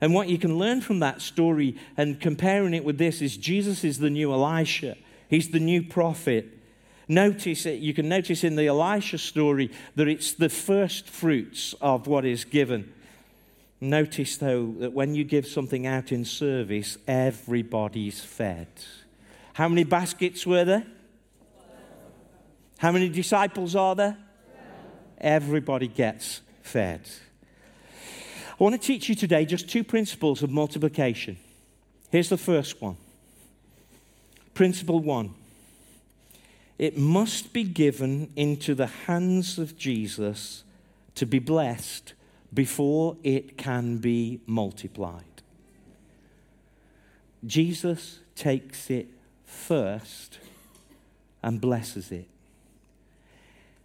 And 0.00 0.14
what 0.14 0.28
you 0.28 0.38
can 0.38 0.58
learn 0.58 0.80
from 0.80 1.00
that 1.00 1.22
story 1.22 1.76
and 1.96 2.20
comparing 2.20 2.74
it 2.74 2.84
with 2.84 2.98
this 2.98 3.22
is 3.22 3.36
Jesus 3.36 3.84
is 3.84 3.98
the 3.98 4.10
new 4.10 4.32
Elisha. 4.32 4.96
He's 5.28 5.50
the 5.50 5.60
new 5.60 5.82
prophet. 5.82 6.52
Notice 7.08 7.66
it, 7.66 7.80
you 7.80 7.94
can 7.94 8.08
notice 8.08 8.42
in 8.42 8.56
the 8.56 8.66
Elisha 8.66 9.18
story 9.18 9.70
that 9.94 10.08
it's 10.08 10.32
the 10.32 10.48
first 10.48 11.08
fruits 11.08 11.74
of 11.80 12.06
what 12.06 12.24
is 12.24 12.44
given. 12.44 12.92
Notice, 13.80 14.38
though, 14.38 14.74
that 14.78 14.92
when 14.92 15.14
you 15.14 15.22
give 15.22 15.46
something 15.46 15.86
out 15.86 16.10
in 16.10 16.24
service, 16.24 16.96
everybody's 17.06 18.20
fed. 18.20 18.68
How 19.52 19.68
many 19.68 19.84
baskets 19.84 20.46
were 20.46 20.64
there? 20.64 20.86
How 22.78 22.92
many 22.92 23.08
disciples 23.08 23.76
are 23.76 23.94
there? 23.94 24.18
Everybody 25.18 25.88
gets 25.88 26.40
fed. 26.62 27.02
I 28.58 28.64
want 28.64 28.80
to 28.80 28.86
teach 28.86 29.08
you 29.10 29.14
today 29.14 29.44
just 29.44 29.68
two 29.68 29.84
principles 29.84 30.42
of 30.42 30.50
multiplication. 30.50 31.36
Here's 32.10 32.30
the 32.30 32.38
first 32.38 32.80
one. 32.80 32.96
Principle 34.54 35.00
one 35.00 35.34
it 36.78 36.96
must 36.96 37.52
be 37.52 37.64
given 37.64 38.30
into 38.36 38.74
the 38.74 38.86
hands 38.86 39.58
of 39.58 39.78
Jesus 39.78 40.62
to 41.14 41.24
be 41.24 41.38
blessed 41.38 42.12
before 42.52 43.16
it 43.22 43.56
can 43.56 43.98
be 43.98 44.40
multiplied. 44.46 45.24
Jesus 47.46 48.20
takes 48.34 48.90
it 48.90 49.08
first 49.44 50.38
and 51.42 51.60
blesses 51.60 52.12
it. 52.12 52.28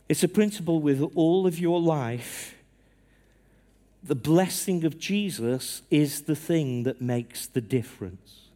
It's 0.09 0.23
a 0.23 0.27
principle 0.27 0.81
with 0.81 1.01
all 1.15 1.47
of 1.47 1.59
your 1.59 1.79
life. 1.79 2.55
The 4.03 4.15
blessing 4.15 4.83
of 4.83 4.97
Jesus 4.97 5.83
is 5.91 6.23
the 6.23 6.35
thing 6.35 6.83
that 6.83 7.01
makes 7.01 7.45
the 7.45 7.61
difference. 7.61 8.49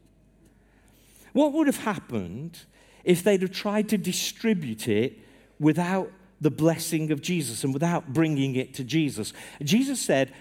What 1.34 1.54
would 1.54 1.68
have 1.68 1.84
happened 1.84 2.60
if 3.04 3.24
they'd 3.24 3.42
have 3.42 3.52
tried 3.52 3.90
to 3.90 3.98
distribute 3.98 4.88
it 4.88 5.20
without 5.60 6.12
the 6.42 6.50
blessing 6.50 7.12
of 7.12 7.22
Jesus 7.22 7.64
and 7.64 7.74
without 7.74 8.14
bringing 8.14 8.56
it 8.56 8.74
to 8.76 8.84
Jesus? 8.84 9.34
Jesus 9.62 10.02
said, 10.02 10.34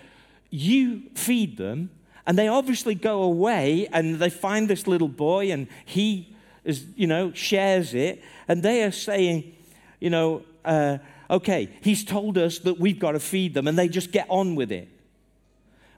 You 0.51 1.03
feed 1.15 1.59
them, 1.59 1.91
and 2.27 2.39
they 2.39 2.49
obviously 2.49 2.95
go 2.95 3.23
away 3.23 3.87
and 3.93 4.17
they 4.17 4.31
find 4.31 4.69
this 4.69 4.87
little 4.87 5.09
boy, 5.09 5.51
and 5.51 5.69
he 5.85 6.35
is, 6.65 6.87
you 6.97 7.07
know, 7.07 7.33
shares 7.33 7.93
it, 7.93 8.23
and 8.49 8.63
they 8.63 8.83
are 8.85 8.93
saying, 8.93 9.55
you 10.01 10.11
know, 10.11 10.43
uh, 10.65 10.99
okay, 11.31 11.69
he's 11.83 12.05
told 12.05 12.39
us 12.39 12.59
that 12.61 12.79
we've 12.79 12.99
got 12.99 13.13
to 13.13 13.21
feed 13.21 13.55
them, 13.55 13.69
and 13.69 13.79
they 13.79 13.89
just 13.89 14.13
get 14.13 14.27
on 14.31 14.55
with 14.55 14.73
it. 14.73 14.89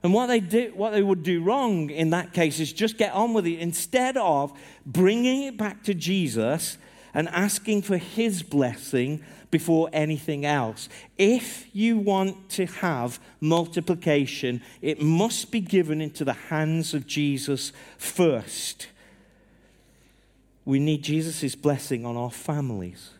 And 0.03 0.13
what 0.13 0.27
they, 0.27 0.39
do, 0.39 0.71
what 0.75 0.91
they 0.91 1.01
would 1.01 1.23
do 1.23 1.41
wrong 1.41 1.89
in 1.89 2.11
that 2.11 2.33
case 2.33 2.59
is 2.59 2.71
just 2.71 2.97
get 2.97 3.13
on 3.13 3.33
with 3.33 3.47
it 3.47 3.59
instead 3.59 4.15
of 4.17 4.53
bringing 4.85 5.43
it 5.43 5.57
back 5.57 5.83
to 5.83 5.93
Jesus 5.93 6.77
and 7.13 7.27
asking 7.29 7.81
for 7.81 7.97
his 7.97 8.43
blessing 8.43 9.23
before 9.49 9.89
anything 9.93 10.45
else. 10.45 10.87
If 11.17 11.73
you 11.73 11.97
want 11.97 12.49
to 12.51 12.65
have 12.67 13.19
multiplication, 13.39 14.61
it 14.81 15.01
must 15.01 15.51
be 15.51 15.61
given 15.61 16.01
into 16.01 16.23
the 16.23 16.33
hands 16.33 16.93
of 16.93 17.07
Jesus 17.07 17.71
first. 17.97 18.87
We 20.63 20.79
need 20.79 21.01
Jesus' 21.01 21.55
blessing 21.55 22.05
on 22.05 22.17
our 22.17 22.31
families. 22.31 23.11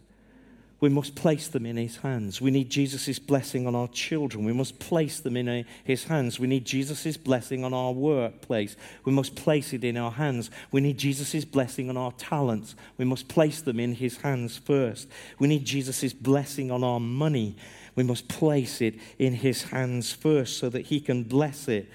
We 0.80 0.90
must 0.90 1.16
place 1.16 1.48
them 1.48 1.66
in 1.66 1.76
his 1.76 1.98
hands. 1.98 2.40
We 2.40 2.52
need 2.52 2.70
Jesus' 2.70 3.18
blessing 3.18 3.66
on 3.66 3.74
our 3.74 3.88
children. 3.88 4.46
We 4.46 4.54
must 4.54 4.78
place 4.80 5.20
them 5.20 5.36
in 5.36 5.66
his 5.84 6.04
hands. 6.04 6.40
We 6.40 6.46
need 6.46 6.66
Jesus' 6.66 7.18
blessing 7.18 7.64
on 7.64 7.74
our 7.74 7.92
workplace. 7.92 8.76
We 9.04 9.12
must 9.12 9.36
place 9.36 9.74
it 9.74 9.84
in 9.84 9.98
our 9.98 10.12
hands. 10.12 10.52
We 10.72 10.82
need 10.82 11.00
Jesus' 11.00 11.46
blessing 11.46 11.90
on 11.90 11.98
our 11.98 12.12
talents. 12.12 12.76
We 12.98 13.06
must 13.06 13.28
place 13.28 13.62
them 13.62 13.80
in 13.80 13.96
his 13.96 14.18
hands 14.18 14.58
first. 14.58 15.08
We 15.40 15.48
need 15.48 15.66
Jesus' 15.66 16.14
blessing 16.14 16.70
on 16.70 16.84
our 16.84 17.00
money. 17.00 17.56
We 17.96 18.04
must 18.04 18.28
place 18.28 18.80
it 18.80 19.00
in 19.18 19.34
his 19.34 19.64
hands 19.64 20.14
first 20.14 20.58
so 20.58 20.70
that 20.70 20.86
he 20.88 21.00
can 21.00 21.24
bless 21.24 21.68
it 21.68 21.90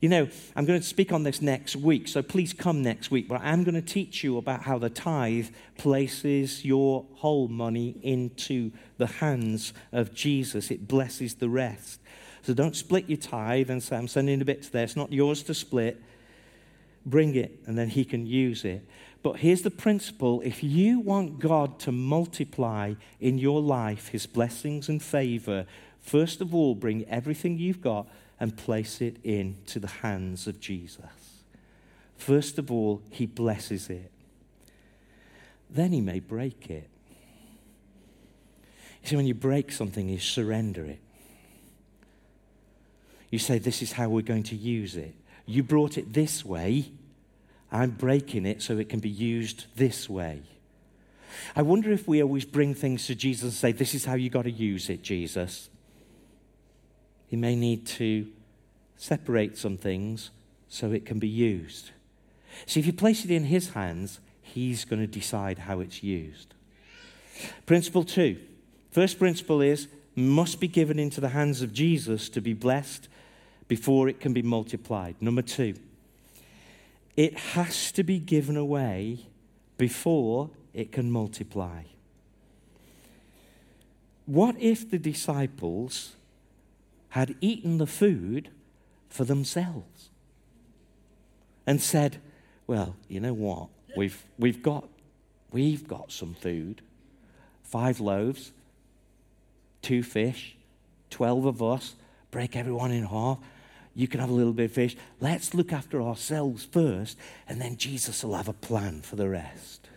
you 0.00 0.08
know, 0.08 0.28
I'm 0.56 0.64
going 0.64 0.80
to 0.80 0.86
speak 0.86 1.12
on 1.12 1.24
this 1.24 1.42
next 1.42 1.76
week, 1.76 2.08
so 2.08 2.22
please 2.22 2.54
come 2.54 2.82
next 2.82 3.10
week. 3.10 3.28
But 3.28 3.42
I'm 3.42 3.64
going 3.64 3.74
to 3.74 3.82
teach 3.82 4.24
you 4.24 4.38
about 4.38 4.62
how 4.62 4.78
the 4.78 4.88
tithe 4.88 5.48
places 5.76 6.64
your 6.64 7.04
whole 7.16 7.48
money 7.48 7.96
into 8.02 8.72
the 8.96 9.06
hands 9.06 9.74
of 9.92 10.14
Jesus. 10.14 10.70
It 10.70 10.88
blesses 10.88 11.34
the 11.34 11.50
rest. 11.50 12.00
So 12.42 12.54
don't 12.54 12.74
split 12.74 13.10
your 13.10 13.18
tithe 13.18 13.68
and 13.68 13.82
say, 13.82 13.96
I'm 13.96 14.08
sending 14.08 14.40
a 14.40 14.44
bit 14.44 14.62
to 14.62 14.72
there. 14.72 14.84
It's 14.84 14.96
not 14.96 15.12
yours 15.12 15.42
to 15.44 15.54
split. 15.54 16.02
Bring 17.04 17.34
it, 17.34 17.58
and 17.66 17.76
then 17.76 17.90
He 17.90 18.06
can 18.06 18.26
use 18.26 18.64
it. 18.64 18.86
But 19.22 19.36
here's 19.36 19.60
the 19.60 19.70
principle 19.70 20.40
if 20.42 20.64
you 20.64 21.00
want 21.00 21.40
God 21.40 21.78
to 21.80 21.92
multiply 21.92 22.94
in 23.20 23.36
your 23.36 23.60
life 23.60 24.08
His 24.08 24.24
blessings 24.24 24.88
and 24.88 25.02
favor, 25.02 25.66
first 26.00 26.40
of 26.40 26.54
all, 26.54 26.74
bring 26.74 27.06
everything 27.06 27.58
you've 27.58 27.82
got 27.82 28.06
and 28.40 28.56
place 28.56 29.02
it 29.02 29.18
into 29.22 29.78
the 29.78 29.86
hands 29.86 30.46
of 30.46 30.58
Jesus. 30.58 31.04
First 32.16 32.58
of 32.58 32.70
all, 32.72 33.02
he 33.10 33.26
blesses 33.26 33.88
it. 33.90 34.10
Then 35.68 35.92
he 35.92 36.00
may 36.00 36.20
break 36.20 36.68
it. 36.70 36.88
You 39.02 39.08
see, 39.08 39.16
when 39.16 39.26
you 39.26 39.34
break 39.34 39.70
something, 39.70 40.08
you 40.08 40.18
surrender 40.18 40.84
it. 40.84 41.00
You 43.30 43.38
say, 43.38 43.58
This 43.58 43.82
is 43.82 43.92
how 43.92 44.08
we're 44.08 44.22
going 44.22 44.42
to 44.44 44.56
use 44.56 44.96
it. 44.96 45.14
You 45.46 45.62
brought 45.62 45.96
it 45.96 46.12
this 46.12 46.44
way. 46.44 46.92
I'm 47.72 47.90
breaking 47.90 48.46
it 48.46 48.62
so 48.62 48.78
it 48.78 48.88
can 48.88 48.98
be 48.98 49.08
used 49.08 49.66
this 49.76 50.08
way. 50.08 50.42
I 51.54 51.62
wonder 51.62 51.92
if 51.92 52.08
we 52.08 52.22
always 52.22 52.44
bring 52.44 52.74
things 52.74 53.06
to 53.06 53.14
Jesus 53.14 53.44
and 53.44 53.52
say, 53.52 53.72
This 53.72 53.94
is 53.94 54.04
how 54.04 54.14
you 54.14 54.28
got 54.28 54.42
to 54.42 54.50
use 54.50 54.90
it, 54.90 55.02
Jesus. 55.02 55.69
He 57.30 57.36
may 57.36 57.54
need 57.54 57.86
to 57.86 58.26
separate 58.96 59.56
some 59.56 59.76
things 59.76 60.30
so 60.68 60.90
it 60.90 61.06
can 61.06 61.20
be 61.20 61.28
used. 61.28 61.92
See, 62.66 62.80
if 62.80 62.86
you 62.86 62.92
place 62.92 63.24
it 63.24 63.30
in 63.30 63.44
His 63.44 63.70
hands, 63.70 64.18
He's 64.42 64.84
going 64.84 65.00
to 65.00 65.06
decide 65.06 65.60
how 65.60 65.78
it's 65.78 66.02
used. 66.02 66.54
Principle 67.66 68.02
two. 68.02 68.36
First 68.90 69.20
principle 69.20 69.60
is 69.60 69.86
must 70.16 70.58
be 70.58 70.66
given 70.66 70.98
into 70.98 71.20
the 71.20 71.28
hands 71.28 71.62
of 71.62 71.72
Jesus 71.72 72.28
to 72.30 72.40
be 72.40 72.52
blessed 72.52 73.08
before 73.68 74.08
it 74.08 74.18
can 74.18 74.32
be 74.32 74.42
multiplied. 74.42 75.14
Number 75.20 75.42
two, 75.42 75.76
it 77.16 77.38
has 77.38 77.92
to 77.92 78.02
be 78.02 78.18
given 78.18 78.56
away 78.56 79.26
before 79.78 80.50
it 80.74 80.90
can 80.90 81.12
multiply. 81.12 81.84
What 84.26 84.56
if 84.58 84.90
the 84.90 84.98
disciples 84.98 86.16
had 87.10 87.34
eaten 87.40 87.78
the 87.78 87.86
food 87.86 88.50
for 89.08 89.24
themselves 89.24 90.10
and 91.66 91.80
said, 91.80 92.18
Well, 92.66 92.96
you 93.08 93.20
know 93.20 93.34
what? 93.34 93.68
We've, 93.96 94.24
we've, 94.38 94.62
got, 94.62 94.88
we've 95.50 95.86
got 95.86 96.12
some 96.12 96.34
food 96.34 96.82
five 97.62 98.00
loaves, 98.00 98.50
two 99.80 100.02
fish, 100.02 100.56
12 101.10 101.46
of 101.46 101.62
us, 101.62 101.94
break 102.32 102.56
everyone 102.56 102.90
in 102.90 103.04
half. 103.04 103.38
You 103.94 104.08
can 104.08 104.18
have 104.18 104.28
a 104.28 104.32
little 104.32 104.52
bit 104.52 104.66
of 104.66 104.72
fish. 104.72 104.96
Let's 105.20 105.54
look 105.54 105.72
after 105.72 106.02
ourselves 106.02 106.64
first, 106.64 107.16
and 107.48 107.60
then 107.60 107.76
Jesus 107.76 108.24
will 108.24 108.34
have 108.34 108.48
a 108.48 108.52
plan 108.52 109.02
for 109.02 109.14
the 109.14 109.28
rest. 109.28 109.88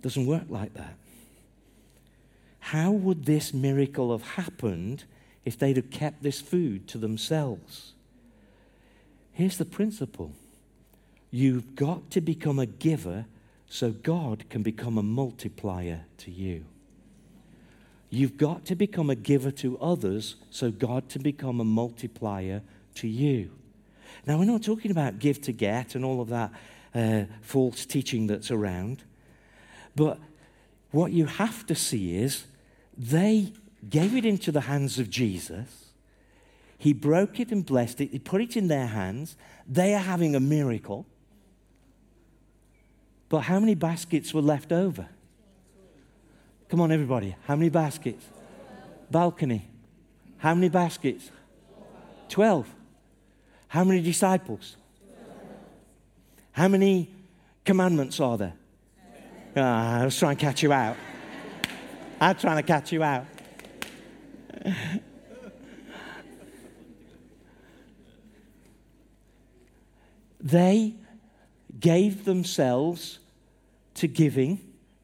Doesn't 0.00 0.26
work 0.26 0.44
like 0.48 0.72
that. 0.74 0.94
How 2.60 2.90
would 2.90 3.26
this 3.26 3.52
miracle 3.52 4.12
have 4.12 4.22
happened 4.32 5.04
if 5.44 5.58
they'd 5.58 5.76
have 5.76 5.90
kept 5.90 6.22
this 6.22 6.40
food 6.40 6.86
to 6.88 6.98
themselves. 6.98 7.92
Here's 9.32 9.56
the 9.56 9.64
principle 9.64 10.32
you've 11.30 11.74
got 11.74 12.10
to 12.10 12.20
become 12.20 12.58
a 12.58 12.66
giver 12.66 13.24
so 13.66 13.90
God 13.90 14.44
can 14.50 14.62
become 14.62 14.98
a 14.98 15.02
multiplier 15.02 16.04
to 16.18 16.30
you. 16.30 16.66
You've 18.10 18.36
got 18.36 18.66
to 18.66 18.74
become 18.74 19.08
a 19.08 19.14
giver 19.14 19.50
to 19.52 19.78
others 19.78 20.36
so 20.50 20.70
God 20.70 21.08
can 21.08 21.22
become 21.22 21.58
a 21.60 21.64
multiplier 21.64 22.60
to 22.96 23.08
you. 23.08 23.50
Now, 24.26 24.38
we're 24.38 24.44
not 24.44 24.62
talking 24.62 24.90
about 24.90 25.18
give 25.18 25.40
to 25.42 25.52
get 25.52 25.94
and 25.94 26.04
all 26.04 26.20
of 26.20 26.28
that 26.28 26.52
uh, 26.94 27.24
false 27.40 27.86
teaching 27.86 28.26
that's 28.26 28.50
around, 28.50 29.02
but 29.96 30.18
what 30.90 31.12
you 31.12 31.24
have 31.24 31.64
to 31.66 31.74
see 31.74 32.16
is 32.16 32.44
they 32.96 33.52
gave 33.88 34.14
it 34.14 34.24
into 34.24 34.52
the 34.52 34.62
hands 34.62 34.98
of 34.98 35.10
Jesus. 35.10 35.90
He 36.78 36.92
broke 36.92 37.38
it 37.38 37.52
and 37.52 37.64
blessed 37.64 38.00
it. 38.00 38.10
He 38.10 38.18
put 38.18 38.40
it 38.40 38.56
in 38.56 38.68
their 38.68 38.88
hands. 38.88 39.36
They 39.68 39.94
are 39.94 40.00
having 40.00 40.34
a 40.34 40.40
miracle. 40.40 41.06
But 43.28 43.40
how 43.40 43.60
many 43.60 43.74
baskets 43.74 44.34
were 44.34 44.42
left 44.42 44.72
over? 44.72 45.08
Come 46.68 46.80
on, 46.80 46.90
everybody. 46.90 47.36
How 47.46 47.54
many 47.56 47.70
baskets? 47.70 48.24
Balcony. 49.10 49.68
How 50.38 50.54
many 50.54 50.68
baskets? 50.68 51.30
Twelve. 52.28 52.68
How 53.68 53.84
many 53.84 54.02
disciples? 54.02 54.76
How 56.52 56.68
many 56.68 57.10
commandments 57.64 58.20
are 58.20 58.36
there? 58.36 58.54
Ah, 59.56 60.00
I 60.00 60.04
was 60.04 60.18
trying 60.18 60.36
to 60.36 60.40
catch 60.40 60.62
you 60.62 60.72
out. 60.72 60.96
I'm 62.20 62.36
trying 62.36 62.56
to 62.56 62.62
catch 62.62 62.92
you 62.92 63.02
out. 63.02 63.26
They 70.40 70.94
gave 71.78 72.24
themselves 72.24 73.18
to 73.94 74.06
giving 74.06 74.60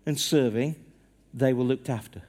and 0.07 0.19
serving, 0.19 0.77
they 1.35 1.53
were 1.53 1.65
looked 1.65 1.89
after. 1.89 2.23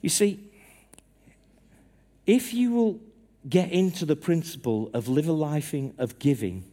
You 0.00 0.10
see, 0.10 0.38
if 2.26 2.52
you 2.52 2.72
will 2.72 3.00
get 3.48 3.70
into 3.70 4.04
the 4.04 4.16
principle 4.16 4.90
of 4.94 5.08
live 5.08 5.28
a 5.28 5.32
life 5.32 5.74
of 5.98 6.18
giving, 6.18 6.64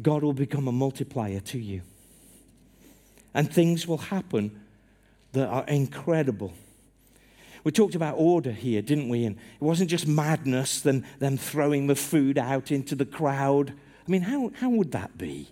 God 0.00 0.22
will 0.22 0.32
become 0.32 0.68
a 0.68 0.72
multiplier 0.72 1.40
to 1.40 1.58
you. 1.58 1.82
And 3.34 3.52
things 3.52 3.86
will 3.86 3.98
happen 3.98 4.60
that 5.32 5.48
are 5.48 5.64
incredible. 5.66 6.52
We 7.64 7.72
talked 7.72 7.94
about 7.94 8.14
order 8.16 8.52
here, 8.52 8.80
didn't 8.82 9.08
we? 9.08 9.24
And 9.24 9.36
it 9.36 9.62
wasn't 9.62 9.90
just 9.90 10.06
madness, 10.06 10.80
than 10.80 11.04
them 11.18 11.36
throwing 11.36 11.86
the 11.86 11.96
food 11.96 12.38
out 12.38 12.70
into 12.70 12.94
the 12.94 13.04
crowd. 13.04 13.72
I 14.06 14.10
mean, 14.10 14.22
how, 14.22 14.52
how 14.54 14.70
would 14.70 14.92
that 14.92 15.18
be? 15.18 15.48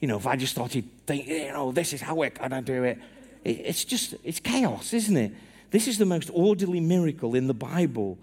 You 0.00 0.08
know, 0.08 0.16
if 0.16 0.26
I 0.26 0.36
just 0.36 0.52
started 0.52 0.88
thinking, 1.06 1.34
you 1.34 1.52
know, 1.52 1.72
this 1.72 1.92
is 1.92 2.00
how 2.00 2.14
we're 2.14 2.30
going 2.30 2.50
to 2.50 2.62
do 2.62 2.84
it. 2.84 2.98
it. 3.44 3.60
It's 3.64 3.84
just, 3.84 4.14
it's 4.24 4.40
chaos, 4.40 4.92
isn't 4.94 5.16
it? 5.16 5.32
This 5.70 5.88
is 5.88 5.98
the 5.98 6.06
most 6.06 6.30
orderly 6.32 6.80
miracle 6.80 7.34
in 7.34 7.46
the 7.46 7.54
Bible. 7.54 8.16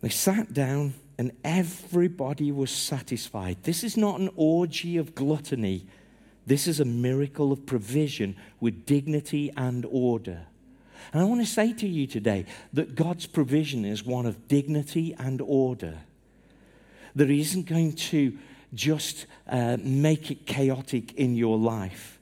They 0.00 0.08
sat 0.08 0.52
down 0.52 0.94
and 1.18 1.32
everybody 1.44 2.52
was 2.52 2.70
satisfied. 2.70 3.58
This 3.62 3.84
is 3.84 3.96
not 3.96 4.20
an 4.20 4.30
orgy 4.36 4.96
of 4.96 5.14
gluttony. 5.14 5.86
This 6.46 6.68
is 6.68 6.78
a 6.78 6.84
miracle 6.84 7.50
of 7.50 7.66
provision 7.66 8.36
with 8.60 8.86
dignity 8.86 9.52
and 9.56 9.84
order. 9.90 10.42
And 11.12 11.20
I 11.20 11.24
want 11.24 11.40
to 11.40 11.46
say 11.46 11.72
to 11.72 11.86
you 11.86 12.06
today 12.06 12.46
that 12.72 12.94
God's 12.94 13.26
provision 13.26 13.84
is 13.84 14.04
one 14.04 14.26
of 14.26 14.48
dignity 14.48 15.14
and 15.18 15.40
order. 15.40 15.98
That 17.16 17.28
He 17.28 17.40
isn't 17.40 17.66
going 17.66 17.94
to 17.94 18.36
just 18.74 19.26
uh, 19.48 19.76
make 19.80 20.30
it 20.30 20.46
chaotic 20.46 21.14
in 21.14 21.34
your 21.34 21.58
life. 21.58 22.18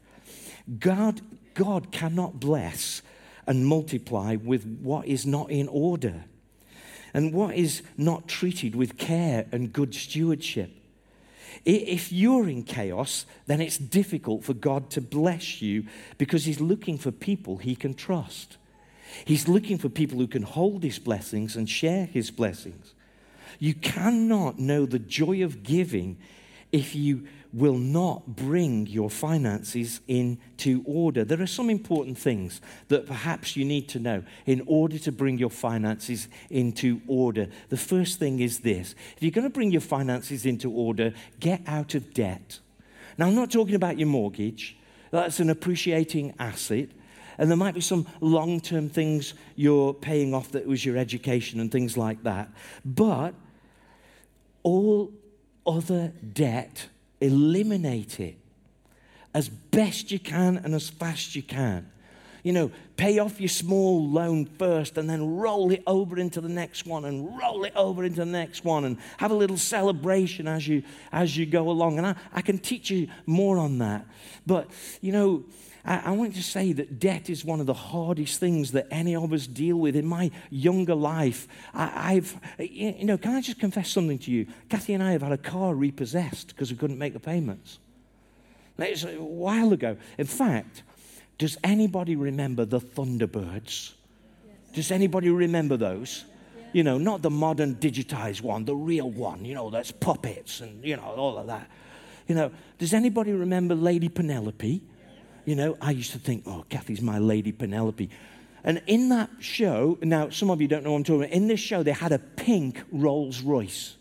God, 0.79 1.21
God 1.55 1.93
cannot 1.93 2.41
bless 2.41 3.03
and 3.47 3.67
multiply 3.67 4.37
with 4.37 4.65
what 4.83 5.07
is 5.07 5.27
not 5.27 5.51
in 5.51 5.69
order 5.69 6.25
and 7.13 7.33
what 7.33 7.55
is 7.55 7.83
not 7.97 8.27
treated 8.27 8.75
with 8.75 8.97
care 8.97 9.47
and 9.53 9.73
good 9.73 9.95
stewardship. 9.95 10.71
If 11.64 12.12
you're 12.12 12.49
in 12.49 12.62
chaos, 12.62 13.27
then 13.47 13.61
it's 13.61 13.79
difficult 13.79 14.45
for 14.45 14.55
God 14.55 14.90
to 14.90 15.01
bless 15.01 15.62
you 15.62 15.85
because 16.19 16.45
He's 16.45 16.61
looking 16.61 16.99
for 16.99 17.11
people 17.11 17.59
He 17.59 17.77
can 17.77 17.95
trust. 17.95 18.57
He's 19.25 19.49
looking 19.49 19.79
for 19.79 19.88
people 19.88 20.19
who 20.19 20.27
can 20.27 20.43
hold 20.43 20.83
His 20.83 20.99
blessings 20.99 21.57
and 21.57 21.69
share 21.69 22.07
His 22.07 22.31
blessings. 22.31 22.95
You 23.59 23.75
cannot 23.75 24.59
know 24.59 24.87
the 24.87 24.99
joy 24.99 25.43
of 25.43 25.62
giving 25.62 26.19
if 26.73 26.95
you 26.95 27.29
will 27.55 27.79
not 27.79 28.35
bring 28.35 28.85
your 28.88 29.09
finances 29.09 30.01
into 30.09 30.83
order. 30.85 31.25
There 31.25 31.40
are 31.40 31.47
some 31.47 31.71
important 31.71 32.19
things 32.19 32.61
that 32.88 33.07
perhaps 33.07 33.57
you 33.57 33.64
need 33.64 33.88
to 33.90 34.01
know 34.01 34.25
in 34.45 34.62
order 34.67 34.99
to 34.99 35.12
bring 35.12 35.38
your 35.38 35.51
finances 35.51 36.27
into 36.51 37.01
order. 37.07 37.47
The 37.69 37.77
first 37.77 38.19
thing 38.19 38.40
is 38.40 38.61
this 38.61 38.97
if 39.17 39.23
you're 39.23 39.31
going 39.31 39.47
to 39.47 39.55
bring 39.55 39.71
your 39.71 39.81
finances 39.81 40.45
into 40.45 40.71
order, 40.71 41.14
get 41.38 41.62
out 41.67 41.95
of 41.95 42.12
debt. 42.12 42.59
Now, 43.17 43.29
I'm 43.29 43.37
not 43.37 43.53
talking 43.53 43.77
about 43.77 43.99
your 43.99 44.09
mortgage, 44.09 44.77
that's 45.12 45.38
an 45.38 45.49
appreciating 45.49 46.35
asset. 46.40 46.88
And 47.38 47.51
there 47.51 47.57
might 47.57 47.75
be 47.75 47.81
some 47.81 48.07
long 48.21 48.61
term 48.61 48.88
things 48.88 49.35
you're 49.57 49.95
paying 49.95 50.35
off 50.35 50.53
that 50.53 50.67
was 50.67 50.85
your 50.85 50.97
education 50.97 51.61
and 51.61 51.71
things 51.71 51.97
like 51.97 52.23
that. 52.25 52.49
But 52.85 53.35
all 54.62 55.12
other 55.67 56.12
debt 56.33 56.88
eliminate 57.25 58.21
it 58.21 58.37
as 59.35 59.49
best 59.49 60.11
you 60.11 60.19
can 60.19 60.59
and 60.59 60.75
as 60.75 60.89
fast 60.89 61.35
you 61.35 61.43
can. 61.43 61.91
You 62.43 62.53
know, 62.53 62.71
pay 62.97 63.19
off 63.21 63.41
your 63.41 63.49
small 63.49 64.07
loan 64.07 64.45
first 64.45 64.99
and 64.99 65.09
then 65.09 65.39
roll 65.39 65.73
it 65.73 65.83
over 65.87 66.19
into 66.19 66.43
the 66.43 66.49
next 66.49 66.87
one 66.87 67.07
and 67.07 67.39
roll 67.39 67.65
it 67.65 67.73
over 67.75 68.05
into 68.05 68.21
the 68.21 68.27
next 68.27 68.65
one 68.65 68.85
and 68.85 68.99
have 69.17 69.31
a 69.31 69.35
little 69.35 69.57
celebration 69.57 70.47
as 70.47 70.69
you 70.69 70.83
as 71.11 71.37
you 71.37 71.47
go 71.47 71.71
along. 71.71 71.97
And 71.97 72.07
I, 72.07 72.15
I 72.35 72.43
can 72.43 72.59
teach 72.59 72.91
you 72.91 73.09
more 73.25 73.57
on 73.57 73.79
that. 73.79 74.05
But 74.47 74.71
you 75.01 75.13
know, 75.13 75.45
I, 75.87 76.12
want 76.12 76.35
to 76.37 76.42
say 76.42 76.73
that 76.73 76.99
debt 76.99 77.29
is 77.29 77.44
one 77.44 77.61
of 77.61 77.66
the 77.66 77.75
hardest 77.75 78.40
things 78.40 78.73
that 78.73 78.87
any 78.90 79.14
of 79.14 79.33
us 79.35 79.47
deal 79.47 79.77
with. 79.77 79.97
In 79.97 80.07
my 80.07 80.31
younger 80.49 80.94
life, 80.94 81.47
I, 81.75 82.14
have 82.14 82.40
you 82.59 83.05
know, 83.05 83.18
can 83.18 83.35
I 83.35 83.42
just 83.42 83.61
confess 83.61 83.90
something 83.90 84.18
to 84.20 84.31
you? 84.31 84.47
Kathy 84.70 84.94
and 84.94 85.03
I 85.03 85.12
have 85.12 85.20
had 85.20 85.33
a 85.33 85.38
car 85.38 85.75
repossessed 85.75 86.49
because 86.49 86.70
we 86.70 86.79
couldn't 86.79 86.99
make 86.99 87.12
the 87.12 87.20
payments. 87.20 87.81
It's 88.79 89.05
a 89.05 89.16
while 89.20 89.75
ago. 89.75 89.99
In 90.16 90.27
fact, 90.27 90.83
does 91.37 91.59
anybody 91.62 92.16
remember 92.16 92.64
the 92.64 92.81
Thunderbirds? 92.81 93.92
Does 94.73 94.90
anybody 94.90 95.29
remember 95.29 95.77
those? 95.77 96.25
You 96.73 96.83
know, 96.83 96.97
not 96.97 97.20
the 97.20 97.31
modern 97.31 97.77
digitized 97.77 98.40
one, 98.40 98.64
the 98.64 98.75
real 98.75 99.11
one, 99.11 99.44
you 99.44 99.55
know, 99.55 99.70
that's 99.70 99.92
puppets 99.92 100.61
and, 100.61 100.83
you 100.83 100.97
know, 100.97 101.03
all 101.03 101.38
of 101.38 101.47
that. 101.47 101.70
You 102.27 102.35
know, 102.35 102.51
does 102.79 102.94
anybody 102.94 103.33
remember 103.33 103.75
Lady 103.75 104.09
Penelope? 104.09 104.83
You 105.45 105.55
know, 105.55 105.77
I 105.81 105.91
used 105.91 106.13
to 106.13 106.19
think, 106.19 106.45
oh, 106.47 106.65
Kathy's 106.69 107.03
my 107.03 107.19
Lady 107.19 107.53
Penelope. 107.53 108.09
And 108.65 108.83
in 108.87 109.11
that 109.11 109.31
show, 109.41 109.99
now 110.01 110.31
some 110.31 110.51
of 110.51 110.61
you 110.61 110.69
don't 110.69 110.85
know 110.85 110.93
what 110.93 110.99
I'm 110.99 111.05
talking 111.05 111.25
about, 111.25 111.35
in 111.35 111.49
this 111.49 111.61
show, 111.61 111.83
they 111.83 111.93
had 111.93 112.13
a 112.13 112.19
pink 112.19 112.83
Rolls 112.91 113.43
Royce. 113.43 113.97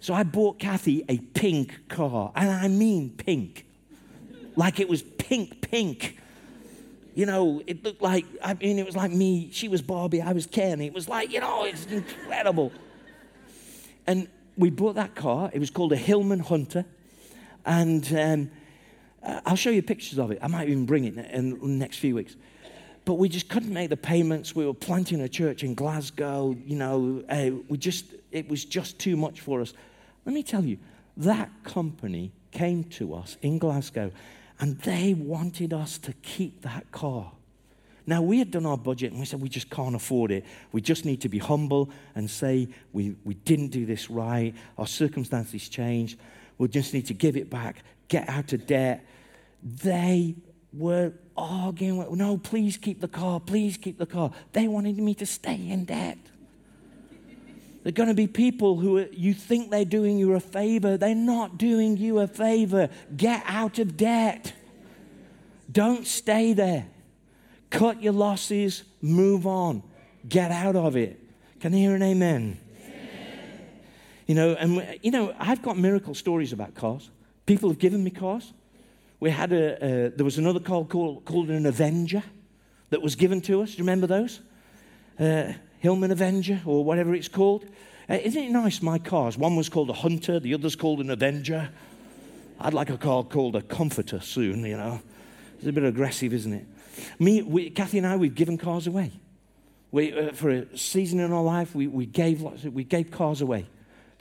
So 0.00 0.14
I 0.14 0.22
bought 0.22 0.58
Kathy 0.58 1.04
a 1.08 1.18
pink 1.18 1.88
car, 1.88 2.32
and 2.34 2.50
I 2.50 2.68
mean 2.68 3.10
pink. 3.10 3.66
Like 4.56 4.80
it 4.80 4.88
was 4.88 5.02
pink, 5.02 5.60
pink. 5.60 6.18
You 7.14 7.26
know, 7.26 7.62
it 7.66 7.84
looked 7.84 8.00
like, 8.00 8.24
I 8.42 8.54
mean, 8.54 8.78
it 8.78 8.86
was 8.86 8.96
like 8.96 9.10
me. 9.10 9.50
She 9.52 9.68
was 9.68 9.82
Barbie, 9.82 10.22
I 10.22 10.32
was 10.32 10.46
Ken. 10.46 10.80
It 10.80 10.94
was 10.94 11.08
like, 11.08 11.30
you 11.30 11.40
know, 11.40 11.64
it's 11.64 11.84
incredible. 11.86 12.72
And 14.06 14.28
we 14.56 14.70
bought 14.70 14.94
that 14.94 15.14
car. 15.14 15.50
It 15.52 15.58
was 15.58 15.70
called 15.70 15.92
a 15.92 15.96
Hillman 15.96 16.40
Hunter. 16.40 16.86
And 17.64 18.04
um, 18.16 18.50
I'll 19.24 19.56
show 19.56 19.70
you 19.70 19.82
pictures 19.82 20.18
of 20.18 20.30
it. 20.30 20.38
I 20.42 20.48
might 20.48 20.68
even 20.68 20.86
bring 20.86 21.04
it 21.04 21.16
in 21.16 21.58
the 21.58 21.66
next 21.66 21.98
few 21.98 22.14
weeks. 22.14 22.36
But 23.04 23.14
we 23.14 23.28
just 23.28 23.48
couldn't 23.48 23.72
make 23.72 23.90
the 23.90 23.96
payments. 23.96 24.54
We 24.54 24.64
were 24.64 24.74
planting 24.74 25.20
a 25.20 25.28
church 25.28 25.64
in 25.64 25.74
Glasgow. 25.74 26.56
You 26.64 26.76
know, 26.76 27.24
uh, 27.28 27.50
we 27.68 27.78
just, 27.78 28.06
it 28.30 28.48
was 28.48 28.64
just 28.64 28.98
too 28.98 29.16
much 29.16 29.40
for 29.40 29.60
us. 29.60 29.74
Let 30.24 30.34
me 30.34 30.42
tell 30.42 30.64
you, 30.64 30.78
that 31.16 31.50
company 31.64 32.32
came 32.52 32.84
to 32.84 33.14
us 33.14 33.36
in 33.42 33.58
Glasgow 33.58 34.12
and 34.60 34.78
they 34.80 35.14
wanted 35.14 35.72
us 35.72 35.98
to 35.98 36.12
keep 36.22 36.62
that 36.62 36.90
car. 36.92 37.32
Now, 38.06 38.22
we 38.22 38.38
had 38.38 38.50
done 38.50 38.66
our 38.66 38.76
budget 38.76 39.12
and 39.12 39.20
we 39.20 39.26
said 39.26 39.40
we 39.40 39.48
just 39.48 39.70
can't 39.70 39.94
afford 39.94 40.30
it. 40.32 40.44
We 40.72 40.80
just 40.80 41.04
need 41.04 41.20
to 41.22 41.28
be 41.28 41.38
humble 41.38 41.90
and 42.14 42.28
say 42.28 42.68
we, 42.92 43.16
we 43.24 43.34
didn't 43.34 43.68
do 43.68 43.86
this 43.86 44.10
right. 44.10 44.54
Our 44.78 44.86
circumstances 44.86 45.68
changed. 45.68 46.18
We 46.58 46.68
just 46.68 46.94
need 46.94 47.06
to 47.06 47.14
give 47.14 47.36
it 47.36 47.50
back, 47.50 47.82
get 48.12 48.28
out 48.28 48.52
of 48.52 48.66
debt. 48.66 49.04
They 49.62 50.36
were 50.72 51.14
arguing, 51.34 52.06
no, 52.16 52.36
please 52.36 52.76
keep 52.76 53.00
the 53.00 53.08
car, 53.08 53.40
please 53.40 53.78
keep 53.78 53.98
the 53.98 54.06
car. 54.06 54.32
They 54.52 54.68
wanted 54.68 54.98
me 54.98 55.14
to 55.14 55.24
stay 55.24 55.54
in 55.54 55.86
debt. 55.86 56.18
There 57.82 57.90
are 57.90 57.92
going 57.92 58.10
to 58.10 58.14
be 58.14 58.26
people 58.26 58.78
who 58.78 58.98
are, 58.98 59.08
you 59.10 59.32
think 59.32 59.70
they're 59.70 59.84
doing 59.84 60.18
you 60.18 60.34
a 60.34 60.40
favor. 60.40 60.96
They're 60.96 61.14
not 61.14 61.56
doing 61.56 61.96
you 61.96 62.20
a 62.20 62.28
favor. 62.28 62.90
Get 63.16 63.42
out 63.46 63.78
of 63.78 63.96
debt. 63.96 64.52
Don't 65.70 66.06
stay 66.06 66.52
there. 66.52 66.86
Cut 67.70 68.02
your 68.02 68.12
losses, 68.12 68.84
move 69.00 69.46
on, 69.46 69.82
get 70.28 70.50
out 70.50 70.76
of 70.76 70.94
it. 70.94 71.18
Can 71.60 71.72
I 71.72 71.78
hear 71.78 71.94
an 71.94 72.02
amen? 72.02 72.60
amen? 72.84 73.68
You 74.26 74.34
know, 74.34 74.52
and 74.52 74.98
you 75.00 75.10
know, 75.10 75.34
I've 75.38 75.62
got 75.62 75.78
miracle 75.78 76.14
stories 76.14 76.52
about 76.52 76.74
cars. 76.74 77.08
People 77.46 77.68
have 77.68 77.78
given 77.78 78.04
me 78.04 78.10
cars. 78.10 78.52
We 79.20 79.30
had 79.30 79.52
a, 79.52 79.74
uh, 79.76 80.10
there 80.16 80.24
was 80.24 80.38
another 80.38 80.60
car 80.60 80.84
called, 80.84 81.24
called 81.24 81.50
an 81.50 81.66
Avenger 81.66 82.22
that 82.90 83.02
was 83.02 83.14
given 83.14 83.40
to 83.42 83.62
us. 83.62 83.72
Do 83.72 83.78
you 83.78 83.84
remember 83.84 84.06
those? 84.06 84.40
Uh, 85.18 85.52
Hillman 85.78 86.10
Avenger 86.10 86.60
or 86.64 86.84
whatever 86.84 87.14
it's 87.14 87.28
called. 87.28 87.64
Uh, 88.08 88.14
isn't 88.14 88.42
it 88.42 88.50
nice, 88.50 88.82
my 88.82 88.98
cars? 88.98 89.36
One 89.38 89.56
was 89.56 89.68
called 89.68 89.90
a 89.90 89.94
Hunter, 89.94 90.40
the 90.40 90.54
other's 90.54 90.76
called 90.76 91.00
an 91.00 91.10
Avenger. 91.10 91.70
I'd 92.60 92.74
like 92.74 92.90
a 92.90 92.98
car 92.98 93.24
called 93.24 93.56
a 93.56 93.62
Comforter 93.62 94.20
soon, 94.20 94.64
you 94.64 94.76
know. 94.76 95.00
It's 95.58 95.66
a 95.66 95.72
bit 95.72 95.84
aggressive, 95.84 96.32
isn't 96.32 96.52
it? 96.52 96.66
Me, 97.18 97.42
we, 97.42 97.70
Kathy 97.70 97.98
and 97.98 98.06
I, 98.06 98.16
we've 98.16 98.34
given 98.34 98.58
cars 98.58 98.86
away. 98.86 99.12
We, 99.90 100.12
uh, 100.12 100.32
for 100.32 100.50
a 100.50 100.76
season 100.76 101.20
in 101.20 101.32
our 101.32 101.42
life, 101.42 101.74
we, 101.74 101.86
we, 101.86 102.06
gave 102.06 102.42
lots 102.42 102.64
we 102.64 102.84
gave 102.84 103.10
cars 103.10 103.40
away 103.40 103.66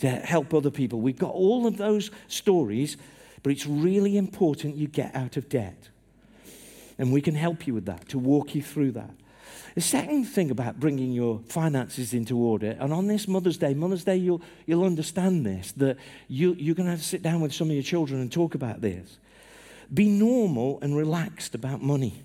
to 0.02 0.10
help 0.10 0.54
other 0.54 0.72
people. 0.72 1.00
We've 1.00 1.18
got 1.18 1.34
all 1.34 1.68
of 1.68 1.78
those 1.78 2.10
stories, 2.28 2.98
but 3.44 3.52
it's 3.52 3.68
really 3.68 4.18
important 4.18 4.76
you 4.76 4.88
get 4.88 5.16
out 5.16 5.38
of 5.38 5.48
debt. 5.48 5.90
And 6.98 7.14
we 7.14 7.22
can 7.22 7.36
help 7.36 7.68
you 7.68 7.76
with 7.76 7.86
that, 7.86 8.10
to 8.10 8.20
walk 8.20 8.54
you 8.56 8.64
through 8.64 8.92
that. 8.94 9.12
The 9.76 9.82
second 9.82 10.26
thing 10.26 10.50
about 10.50 10.80
bringing 10.80 11.12
your 11.12 11.40
finances 11.48 12.14
into 12.14 12.38
order, 12.38 12.76
and 12.80 12.92
on 12.92 13.08
this 13.08 13.28
Mother's 13.28 13.58
Day, 13.58 13.76
Mother's 13.76 14.04
Day, 14.04 14.18
you'll, 14.18 14.42
you'll 14.66 14.86
understand 14.86 15.46
this, 15.46 15.72
that 15.74 15.98
you, 16.28 16.56
you're 16.56 16.76
going 16.76 16.88
to 16.88 16.92
have 16.92 17.00
to 17.00 17.06
sit 17.06 17.22
down 17.22 17.40
with 17.40 17.54
some 17.54 17.70
of 17.70 17.74
your 17.74 17.84
children 17.84 18.20
and 18.20 18.32
talk 18.32 18.56
about 18.56 18.82
this. 18.82 19.18
Be 19.94 20.10
normal 20.10 20.80
and 20.82 20.98
relaxed 20.98 21.54
about 21.54 21.82
money. 21.82 22.24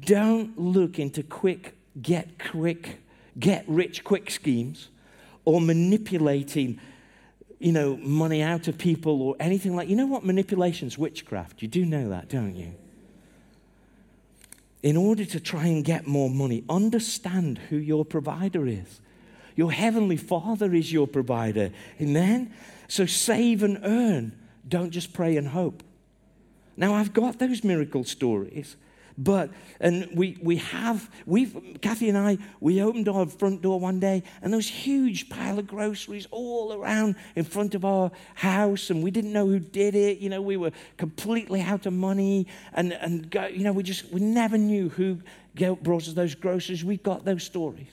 Don't 0.00 0.58
look 0.58 0.98
into 0.98 1.22
quick, 1.22 1.76
get 2.02 2.44
quick, 2.50 2.98
get 3.38 3.64
rich 3.68 4.02
quick 4.02 4.30
schemes 4.30 4.88
or 5.46 5.62
manipulating 5.62 6.78
you 7.58 7.72
know, 7.72 7.96
money 7.96 8.42
out 8.42 8.68
of 8.68 8.76
people 8.76 9.22
or 9.22 9.34
anything 9.40 9.74
like. 9.74 9.88
You 9.88 9.96
know 9.96 10.06
what 10.06 10.24
manipulation's 10.24 10.98
witchcraft? 10.98 11.62
You 11.62 11.68
do 11.68 11.84
know 11.84 12.10
that, 12.10 12.28
don't 12.28 12.54
you? 12.54 12.74
In 14.82 14.96
order 14.96 15.24
to 15.24 15.40
try 15.40 15.66
and 15.66 15.84
get 15.84 16.06
more 16.06 16.30
money, 16.30 16.64
understand 16.68 17.58
who 17.70 17.76
your 17.76 18.04
provider 18.04 18.66
is. 18.66 19.00
Your 19.56 19.72
heavenly 19.72 20.18
Father 20.18 20.74
is 20.74 20.92
your 20.92 21.06
provider. 21.06 21.70
Amen? 22.00 22.52
So 22.88 23.06
save 23.06 23.62
and 23.62 23.80
earn. 23.82 24.38
Don't 24.68 24.90
just 24.90 25.14
pray 25.14 25.36
and 25.36 25.48
hope. 25.48 25.82
Now, 26.76 26.92
I've 26.92 27.14
got 27.14 27.38
those 27.38 27.64
miracle 27.64 28.04
stories. 28.04 28.76
But, 29.18 29.50
and 29.80 30.08
we, 30.14 30.36
we 30.42 30.56
have, 30.56 31.10
we've, 31.24 31.78
Kathy 31.80 32.10
and 32.10 32.18
I, 32.18 32.36
we 32.60 32.82
opened 32.82 33.08
our 33.08 33.26
front 33.26 33.62
door 33.62 33.80
one 33.80 33.98
day 33.98 34.22
and 34.42 34.52
there 34.52 34.58
was 34.58 34.68
huge 34.68 35.30
pile 35.30 35.58
of 35.58 35.66
groceries 35.66 36.26
all 36.30 36.74
around 36.74 37.16
in 37.34 37.44
front 37.44 37.74
of 37.74 37.84
our 37.84 38.10
house 38.34 38.90
and 38.90 39.02
we 39.02 39.10
didn't 39.10 39.32
know 39.32 39.46
who 39.46 39.58
did 39.58 39.94
it. 39.94 40.18
You 40.18 40.28
know, 40.28 40.42
we 40.42 40.58
were 40.58 40.72
completely 40.98 41.62
out 41.62 41.86
of 41.86 41.94
money 41.94 42.46
and, 42.74 42.92
and 42.92 43.30
go, 43.30 43.46
you 43.46 43.64
know, 43.64 43.72
we 43.72 43.82
just, 43.82 44.12
we 44.12 44.20
never 44.20 44.58
knew 44.58 44.90
who 44.90 45.20
brought 45.82 46.06
us 46.06 46.12
those 46.12 46.34
groceries. 46.34 46.84
We 46.84 46.98
got 46.98 47.24
those 47.24 47.42
stories. 47.42 47.88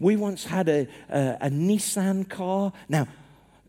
We 0.00 0.16
once 0.16 0.44
had 0.44 0.68
a, 0.70 0.88
a, 1.10 1.36
a 1.42 1.50
Nissan 1.50 2.28
car. 2.28 2.72
Now, 2.88 3.06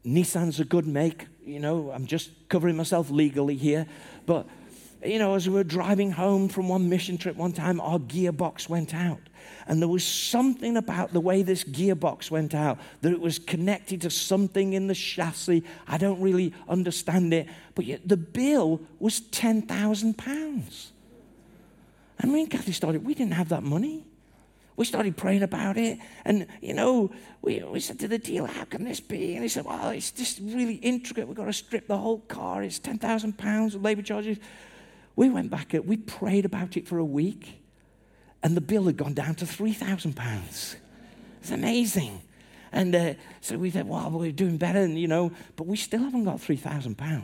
Nissan's 0.05 0.61
a 0.61 0.65
good 0.65 0.87
make. 0.87 1.27
You 1.45 1.59
know, 1.59 1.91
I'm 1.91 2.07
just 2.07 2.29
covering 2.47 2.77
myself 2.77 3.09
legally 3.09 3.55
here. 3.55 3.85
But 4.25 4.47
you 5.07 5.19
know, 5.19 5.35
as 5.35 5.47
we 5.47 5.55
were 5.55 5.63
driving 5.63 6.11
home 6.11 6.49
from 6.49 6.69
one 6.69 6.89
mission 6.89 7.17
trip 7.17 7.35
one 7.35 7.53
time, 7.53 7.79
our 7.81 7.99
gearbox 7.99 8.69
went 8.69 8.93
out. 8.93 9.21
And 9.67 9.81
there 9.81 9.89
was 9.89 10.05
something 10.05 10.77
about 10.77 11.13
the 11.13 11.19
way 11.19 11.41
this 11.41 11.63
gearbox 11.63 12.29
went 12.29 12.53
out, 12.53 12.79
that 13.01 13.11
it 13.11 13.19
was 13.19 13.39
connected 13.39 14.01
to 14.01 14.09
something 14.09 14.73
in 14.73 14.87
the 14.87 14.93
chassis. 14.93 15.63
I 15.87 15.97
don't 15.97 16.21
really 16.21 16.53
understand 16.67 17.33
it. 17.33 17.47
But 17.73 17.85
yet 17.85 18.07
the 18.07 18.17
bill 18.17 18.81
was 18.99 19.21
£10,000. 19.21 20.87
And 22.19 22.31
me 22.31 22.41
and 22.41 22.49
Kathy 22.49 22.71
started, 22.71 23.05
we 23.05 23.13
didn't 23.13 23.33
have 23.33 23.49
that 23.49 23.63
money. 23.63 24.05
We 24.77 24.85
started 24.85 25.15
praying 25.15 25.43
about 25.43 25.77
it. 25.77 25.99
And, 26.25 26.47
you 26.61 26.73
know, 26.73 27.11
we, 27.41 27.63
we 27.63 27.79
said 27.79 27.99
to 27.99 28.07
the 28.07 28.17
dealer, 28.17 28.47
how 28.47 28.65
can 28.65 28.83
this 28.83 28.99
be? 28.99 29.35
And 29.35 29.43
he 29.43 29.49
said, 29.49 29.65
well, 29.65 29.89
it's 29.89 30.11
just 30.11 30.39
really 30.41 30.75
intricate. 30.75 31.27
We've 31.27 31.37
got 31.37 31.45
to 31.45 31.53
strip 31.53 31.87
the 31.87 31.97
whole 31.97 32.19
car. 32.19 32.61
It's 32.61 32.79
£10,000 32.79 33.75
of 33.75 33.81
labor 33.81 34.01
charges. 34.01 34.37
We 35.15 35.29
went 35.29 35.49
back, 35.49 35.73
we 35.85 35.97
prayed 35.97 36.45
about 36.45 36.75
it 36.75 36.87
for 36.87 36.97
a 36.97 37.05
week, 37.05 37.61
and 38.43 38.55
the 38.55 38.61
bill 38.61 38.85
had 38.85 38.97
gone 38.97 39.13
down 39.13 39.35
to 39.35 39.45
£3,000. 39.45 40.75
It's 41.41 41.51
amazing. 41.51 42.21
And 42.71 42.93
uh, 42.93 43.13
so 43.39 43.57
we 43.57 43.71
said, 43.71 43.87
well, 43.87 44.09
we're 44.11 44.31
doing 44.31 44.57
better, 44.57 44.79
and, 44.79 44.99
you 44.99 45.07
know, 45.07 45.31
but 45.55 45.67
we 45.67 45.77
still 45.77 46.01
haven't 46.01 46.25
got 46.25 46.37
£3,000. 46.37 47.23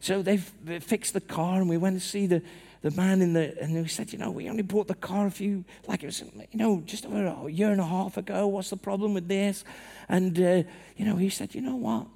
So 0.00 0.20
they 0.20 0.36
fixed 0.36 1.14
the 1.14 1.20
car, 1.20 1.60
and 1.60 1.68
we 1.68 1.76
went 1.76 1.98
to 2.00 2.06
see 2.06 2.26
the, 2.26 2.42
the 2.82 2.90
man 2.90 3.22
in 3.22 3.32
the, 3.32 3.56
and 3.62 3.74
we 3.74 3.88
said, 3.88 4.12
you 4.12 4.18
know, 4.18 4.30
we 4.30 4.50
only 4.50 4.62
bought 4.62 4.88
the 4.88 4.94
car 4.94 5.26
a 5.26 5.30
few, 5.30 5.64
like 5.86 6.02
it 6.02 6.06
was, 6.06 6.22
you 6.50 6.58
know, 6.58 6.82
just 6.84 7.06
over 7.06 7.46
a 7.46 7.50
year 7.50 7.70
and 7.70 7.80
a 7.80 7.86
half 7.86 8.16
ago. 8.16 8.48
What's 8.48 8.70
the 8.70 8.76
problem 8.76 9.14
with 9.14 9.28
this? 9.28 9.64
And, 10.08 10.38
uh, 10.38 10.62
you 10.96 11.04
know, 11.04 11.16
he 11.16 11.30
said, 11.30 11.54
you 11.54 11.60
know 11.60 11.76
what? 11.76 12.06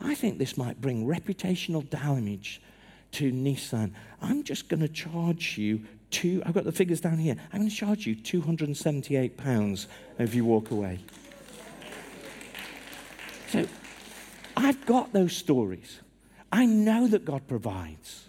I 0.00 0.14
think 0.14 0.38
this 0.38 0.56
might 0.56 0.80
bring 0.80 1.06
reputational 1.06 1.88
damage 1.90 2.62
to 3.14 3.32
Nissan, 3.32 3.92
I'm 4.20 4.42
just 4.44 4.68
going 4.68 4.80
to 4.80 4.88
charge 4.88 5.58
you 5.58 5.82
two, 6.10 6.42
I've 6.46 6.54
got 6.54 6.64
the 6.64 6.72
figures 6.72 7.00
down 7.00 7.18
here, 7.18 7.36
I'm 7.52 7.60
going 7.60 7.70
to 7.70 7.74
charge 7.74 8.06
you 8.06 8.16
£278 8.16 9.86
if 10.18 10.34
you 10.34 10.44
walk 10.44 10.70
away. 10.70 11.00
So 13.48 13.66
I've 14.56 14.84
got 14.86 15.12
those 15.12 15.36
stories. 15.36 16.00
I 16.52 16.66
know 16.66 17.08
that 17.08 17.24
God 17.24 17.46
provides. 17.48 18.28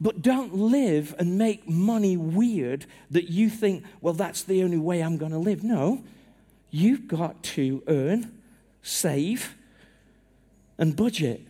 But 0.00 0.22
don't 0.22 0.54
live 0.54 1.14
and 1.18 1.36
make 1.38 1.68
money 1.68 2.16
weird 2.16 2.86
that 3.10 3.30
you 3.30 3.50
think, 3.50 3.84
well, 4.00 4.14
that's 4.14 4.42
the 4.42 4.62
only 4.62 4.78
way 4.78 5.02
I'm 5.02 5.16
going 5.16 5.32
to 5.32 5.38
live. 5.38 5.64
No, 5.64 6.04
you've 6.70 7.08
got 7.08 7.42
to 7.42 7.82
earn, 7.88 8.38
save, 8.82 9.56
and 10.78 10.94
budget. 10.94 11.47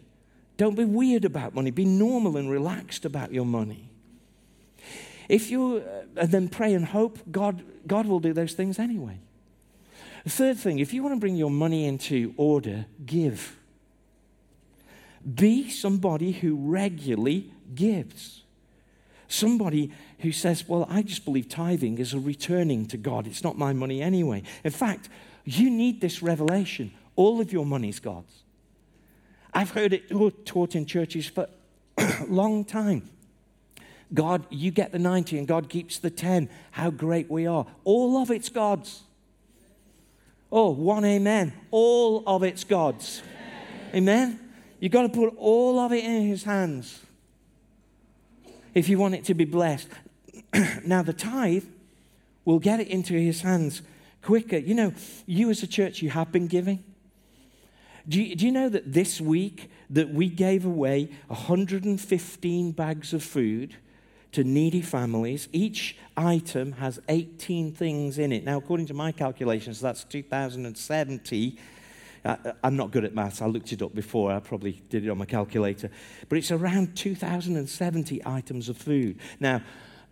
Don't 0.58 0.74
be 0.74 0.84
weird 0.84 1.24
about 1.24 1.54
money. 1.54 1.70
Be 1.70 1.84
normal 1.86 2.36
and 2.36 2.50
relaxed 2.50 3.04
about 3.04 3.32
your 3.32 3.46
money. 3.46 3.88
If 5.28 5.50
you 5.50 5.84
uh, 6.16 6.26
then 6.26 6.48
pray 6.48 6.74
and 6.74 6.84
hope, 6.84 7.18
God, 7.30 7.62
God 7.86 8.06
will 8.06 8.20
do 8.20 8.32
those 8.32 8.54
things 8.54 8.78
anyway. 8.78 9.20
The 10.24 10.30
third 10.30 10.58
thing, 10.58 10.80
if 10.80 10.92
you 10.92 11.02
want 11.02 11.14
to 11.14 11.20
bring 11.20 11.36
your 11.36 11.50
money 11.50 11.86
into 11.86 12.34
order, 12.36 12.86
give. 13.06 13.56
Be 15.34 15.70
somebody 15.70 16.32
who 16.32 16.56
regularly 16.56 17.52
gives. 17.74 18.42
Somebody 19.28 19.92
who 20.20 20.32
says, 20.32 20.66
Well, 20.66 20.86
I 20.90 21.02
just 21.02 21.24
believe 21.24 21.48
tithing 21.48 21.98
is 21.98 22.14
a 22.14 22.18
returning 22.18 22.86
to 22.86 22.96
God. 22.96 23.26
It's 23.26 23.44
not 23.44 23.56
my 23.56 23.72
money 23.72 24.02
anyway. 24.02 24.42
In 24.64 24.72
fact, 24.72 25.08
you 25.44 25.70
need 25.70 26.00
this 26.00 26.20
revelation. 26.20 26.92
All 27.14 27.40
of 27.40 27.52
your 27.52 27.66
money 27.66 27.90
is 27.90 28.00
God's. 28.00 28.42
I've 29.52 29.70
heard 29.70 29.92
it 29.92 30.10
taught 30.44 30.74
in 30.74 30.86
churches 30.86 31.26
for 31.26 31.48
a 31.96 32.24
long 32.28 32.64
time. 32.64 33.08
God, 34.12 34.46
you 34.50 34.70
get 34.70 34.92
the 34.92 34.98
90 34.98 35.38
and 35.38 35.46
God 35.46 35.68
keeps 35.68 35.98
the 35.98 36.10
10. 36.10 36.48
How 36.70 36.90
great 36.90 37.30
we 37.30 37.46
are. 37.46 37.66
All 37.84 38.22
of 38.22 38.30
it's 38.30 38.48
God's. 38.48 39.02
Oh, 40.50 40.70
one 40.70 41.04
amen. 41.04 41.52
All 41.70 42.22
of 42.26 42.42
it's 42.42 42.64
God's. 42.64 43.22
Amen. 43.92 44.30
amen? 44.30 44.40
You've 44.80 44.92
got 44.92 45.02
to 45.02 45.08
put 45.08 45.34
all 45.36 45.78
of 45.78 45.92
it 45.92 46.04
in 46.04 46.26
His 46.26 46.44
hands 46.44 47.00
if 48.74 48.88
you 48.88 48.98
want 48.98 49.14
it 49.14 49.24
to 49.24 49.34
be 49.34 49.44
blessed. 49.44 49.88
now, 50.84 51.02
the 51.02 51.12
tithe 51.12 51.64
will 52.44 52.58
get 52.60 52.80
it 52.80 52.88
into 52.88 53.14
His 53.14 53.42
hands 53.42 53.82
quicker. 54.22 54.56
You 54.56 54.74
know, 54.74 54.94
you 55.26 55.50
as 55.50 55.62
a 55.62 55.66
church, 55.66 56.00
you 56.00 56.10
have 56.10 56.32
been 56.32 56.46
giving. 56.46 56.82
Do 58.08 58.22
you, 58.22 58.34
do 58.34 58.46
you 58.46 58.52
know 58.52 58.68
that 58.70 58.92
this 58.92 59.20
week 59.20 59.70
that 59.90 60.10
we 60.10 60.28
gave 60.28 60.64
away 60.64 61.10
115 61.26 62.72
bags 62.72 63.12
of 63.12 63.22
food 63.22 63.76
to 64.32 64.44
needy 64.44 64.80
families? 64.80 65.48
Each 65.52 65.96
item 66.16 66.72
has 66.72 67.00
18 67.08 67.72
things 67.72 68.18
in 68.18 68.32
it. 68.32 68.44
Now, 68.44 68.56
according 68.56 68.86
to 68.86 68.94
my 68.94 69.12
calculations, 69.12 69.80
that's 69.80 70.04
2,070. 70.04 71.58
Uh, 72.24 72.36
I'm 72.64 72.76
not 72.76 72.92
good 72.92 73.04
at 73.04 73.14
maths. 73.14 73.42
I 73.42 73.46
looked 73.46 73.72
it 73.72 73.82
up 73.82 73.94
before. 73.94 74.32
I 74.32 74.40
probably 74.40 74.82
did 74.88 75.04
it 75.04 75.10
on 75.10 75.18
my 75.18 75.26
calculator. 75.26 75.90
But 76.30 76.38
it's 76.38 76.50
around 76.50 76.96
2,070 76.96 78.22
items 78.24 78.70
of 78.70 78.78
food. 78.78 79.18
Now, 79.38 79.62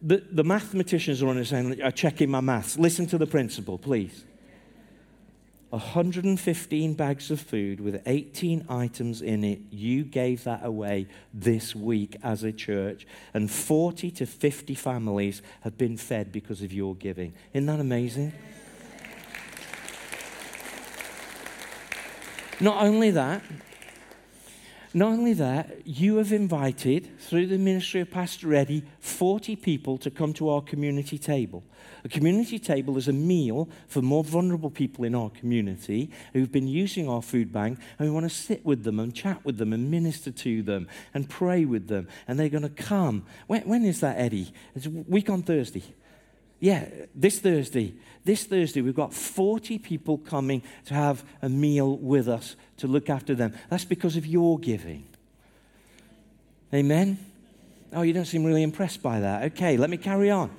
the, 0.03 0.23
the 0.31 0.45
mathematicians 0.45 1.23
are 1.23 1.29
on 1.29 1.39
it 1.39 1.47
saying, 1.47 1.81
are 1.81 1.91
checking 1.91 2.31
my 2.31 2.41
maths. 2.41 2.79
Listen 2.79 3.07
to 3.07 3.17
the 3.17 3.27
principle, 3.27 3.79
please. 3.79 4.25
115 5.71 6.95
bags 6.95 7.31
of 7.31 7.41
food 7.41 7.81
with 7.81 8.01
18 8.07 8.67
items 8.69 9.21
in 9.21 9.43
it. 9.43 9.61
You 9.71 10.05
gave 10.05 10.45
that 10.45 10.65
away 10.65 11.09
this 11.35 11.75
week 11.75 12.17
as 12.23 12.45
a 12.45 12.53
church, 12.53 13.07
and 13.35 13.51
40 13.51 14.11
to 14.13 14.27
50 14.27 14.75
families 14.75 15.43
have 15.63 15.77
been 15.77 15.97
fed 15.97 16.31
because 16.31 16.63
of 16.63 16.73
your 16.73 16.95
giving. 16.95 17.35
Isn't 17.53 17.67
that 17.67 17.81
amazing? 17.81 18.33
Not 22.61 22.83
only 22.83 23.11
that, 23.11 23.43
not 24.97 25.13
only 25.13 25.35
that, 25.35 25.87
you 25.87 26.17
have 26.17 26.33
invited, 26.33 27.21
through 27.21 27.49
the 27.49 27.59
ministry 27.59 28.01
of 28.01 28.11
Pastor 28.11 28.55
Eddie, 28.55 28.83
40 29.01 29.55
people 29.55 29.99
to 29.99 30.11
come 30.11 30.33
to 30.33 30.49
our 30.49 30.63
community 30.63 31.19
table. 31.19 31.63
A 32.03 32.09
community 32.09 32.59
table 32.59 32.97
is 32.97 33.07
a 33.07 33.13
meal 33.13 33.69
for 33.89 34.01
more 34.01 34.25
vulnerable 34.25 34.71
people 34.71 35.05
in 35.05 35.15
our 35.15 35.29
community 35.29 36.11
who've 36.33 36.51
been 36.51 36.67
using 36.67 37.11
our 37.11 37.21
food 37.21 37.53
bank, 37.53 37.79
and 37.99 38.09
we 38.09 38.15
want 38.15 38.25
to 38.25 38.35
sit 38.35 38.65
with 38.65 38.85
them 38.85 38.99
and 38.99 39.15
chat 39.15 39.45
with 39.45 39.59
them 39.59 39.75
and 39.75 39.91
minister 39.91 40.31
to 40.31 40.63
them 40.63 40.89
and 41.13 41.29
pray 41.29 41.67
with 41.67 41.89
them. 41.89 42.09
And 42.27 42.41
they're 42.41 42.49
going 42.49 42.63
to 42.63 42.71
come. 42.71 43.27
When, 43.49 43.69
when 43.69 43.85
is 43.85 44.01
that, 44.01 44.17
Eddie? 44.17 44.51
It's 44.75 44.87
a 44.87 44.91
week 44.91 45.29
on 45.29 45.43
Thursday. 45.43 45.85
Yeah, 46.61 46.89
this 47.15 47.39
Thursday. 47.39 47.95
This 48.25 48.45
Thursday, 48.45 48.81
we've 48.81 48.95
got 48.95 49.15
40 49.15 49.79
people 49.79 50.19
coming 50.19 50.63
to 50.87 50.95
have 50.95 51.25
a 51.43 51.49
meal 51.49 51.97
with 51.97 52.29
us 52.29 52.57
to 52.79 52.87
look 52.87 53.09
after 53.09 53.35
them. 53.35 53.55
That's 53.71 53.85
because 53.85 54.17
of 54.17 54.27
your 54.27 54.59
giving. 54.59 55.05
Amen? 56.75 57.19
Oh, 57.93 58.03
you 58.03 58.13
don't 58.13 58.25
seem 58.25 58.45
really 58.45 58.63
impressed 58.63 59.03
by 59.03 59.21
that. 59.21 59.53
Okay, 59.53 59.77
let 59.77 59.91
me 59.91 59.97
carry 59.97 60.31
on. 60.31 60.51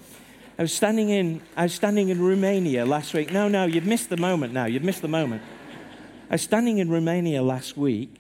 I 0.58 0.64
was 0.64 0.74
standing 0.74 1.10
in, 1.10 1.42
I 1.56 1.64
was 1.64 1.74
standing 1.74 2.10
in 2.10 2.22
Romania 2.22 2.86
last 2.86 3.14
week. 3.14 3.32
No, 3.32 3.48
no, 3.48 3.66
you've 3.66 3.86
missed 3.86 4.10
the 4.10 4.18
moment 4.18 4.54
now. 4.54 4.66
You've 4.66 4.84
missed 4.84 5.02
the 5.02 5.08
moment. 5.08 5.42
I 6.30 6.36
was 6.36 6.42
standing 6.42 6.80
in 6.80 6.90
Romania 6.90 7.44
last 7.44 7.78
week, 7.78 8.16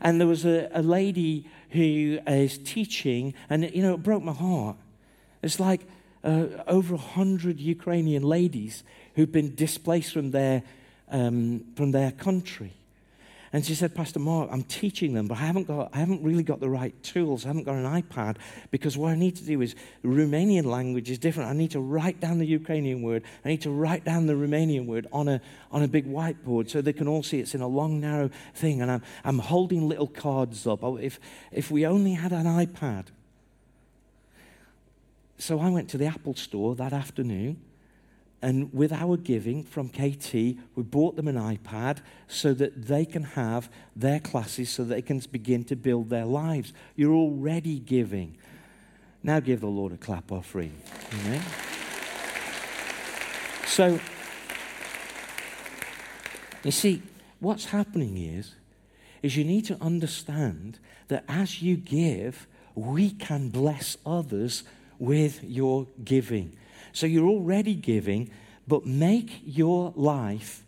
and 0.00 0.20
there 0.20 0.26
was 0.26 0.44
a, 0.44 0.68
a 0.72 0.82
lady 0.82 1.46
who 1.70 2.18
is 2.26 2.58
teaching, 2.58 3.34
and 3.48 3.70
you 3.74 3.82
know, 3.82 3.94
it 3.94 4.02
broke 4.02 4.22
my 4.22 4.32
heart. 4.32 4.76
It's 5.42 5.60
like 5.60 5.86
uh, 6.24 6.46
over 6.66 6.94
100 6.94 7.60
Ukrainian 7.60 8.22
ladies 8.22 8.84
who've 9.14 9.32
been 9.32 9.54
displaced 9.54 10.12
from 10.12 10.30
their 10.30 10.62
um, 11.10 11.64
from 11.76 11.90
their 11.92 12.10
country. 12.10 12.72
And 13.54 13.66
she 13.66 13.74
said, 13.74 13.94
Pastor 13.94 14.18
Mark, 14.18 14.48
I'm 14.50 14.62
teaching 14.62 15.12
them, 15.12 15.28
but 15.28 15.36
I 15.36 15.42
haven't, 15.42 15.66
got, 15.66 15.90
I 15.92 15.98
haven't 15.98 16.22
really 16.22 16.42
got 16.42 16.60
the 16.60 16.70
right 16.70 16.94
tools. 17.02 17.44
I 17.44 17.48
haven't 17.48 17.64
got 17.64 17.74
an 17.74 17.84
iPad 17.84 18.36
because 18.70 18.96
what 18.96 19.10
I 19.12 19.14
need 19.14 19.36
to 19.36 19.44
do 19.44 19.60
is 19.60 19.74
Romanian 20.02 20.64
language 20.64 21.10
is 21.10 21.18
different. 21.18 21.50
I 21.50 21.52
need 21.52 21.72
to 21.72 21.80
write 21.80 22.18
down 22.18 22.38
the 22.38 22.46
Ukrainian 22.46 23.02
word. 23.02 23.24
I 23.44 23.48
need 23.48 23.60
to 23.62 23.70
write 23.70 24.06
down 24.06 24.26
the 24.26 24.32
Romanian 24.32 24.86
word 24.86 25.06
on 25.12 25.28
a, 25.28 25.42
on 25.70 25.82
a 25.82 25.88
big 25.88 26.10
whiteboard 26.10 26.70
so 26.70 26.80
they 26.80 26.94
can 26.94 27.06
all 27.06 27.22
see 27.22 27.40
it's 27.40 27.54
in 27.54 27.60
a 27.60 27.66
long, 27.66 28.00
narrow 28.00 28.30
thing. 28.54 28.80
And 28.80 28.90
I'm, 28.90 29.02
I'm 29.22 29.38
holding 29.38 29.86
little 29.86 30.06
cards 30.06 30.66
up. 30.66 30.82
Oh, 30.82 30.96
if, 30.96 31.20
if 31.50 31.70
we 31.70 31.84
only 31.84 32.14
had 32.14 32.32
an 32.32 32.46
iPad. 32.46 33.04
So 35.42 35.58
I 35.58 35.70
went 35.70 35.90
to 35.90 35.98
the 35.98 36.06
Apple 36.06 36.36
store 36.36 36.76
that 36.76 36.92
afternoon 36.92 37.60
and 38.42 38.72
with 38.72 38.92
our 38.92 39.16
giving 39.16 39.64
from 39.64 39.88
KT, 39.88 40.32
we 40.34 40.84
bought 40.84 41.16
them 41.16 41.26
an 41.26 41.34
iPad 41.34 41.98
so 42.28 42.54
that 42.54 42.86
they 42.86 43.04
can 43.04 43.24
have 43.24 43.68
their 43.96 44.20
classes 44.20 44.70
so 44.70 44.84
they 44.84 45.02
can 45.02 45.18
begin 45.32 45.64
to 45.64 45.74
build 45.74 46.10
their 46.10 46.26
lives. 46.26 46.72
You're 46.94 47.14
already 47.14 47.80
giving. 47.80 48.36
Now 49.24 49.40
give 49.40 49.60
the 49.60 49.66
Lord 49.66 49.90
a 49.90 49.96
clap 49.96 50.30
offering. 50.30 50.80
Amen. 51.12 51.42
So, 53.66 53.98
you 56.62 56.70
see, 56.70 57.02
what's 57.40 57.64
happening 57.64 58.16
is, 58.16 58.54
is 59.24 59.36
you 59.36 59.42
need 59.42 59.64
to 59.64 59.76
understand 59.82 60.78
that 61.08 61.24
as 61.26 61.62
you 61.62 61.76
give, 61.76 62.46
we 62.76 63.10
can 63.10 63.48
bless 63.48 63.96
others 64.06 64.62
with 65.02 65.42
your 65.42 65.88
giving. 66.04 66.56
So 66.92 67.06
you're 67.06 67.26
already 67.26 67.74
giving, 67.74 68.30
but 68.68 68.86
make 68.86 69.40
your 69.44 69.92
life 69.96 70.62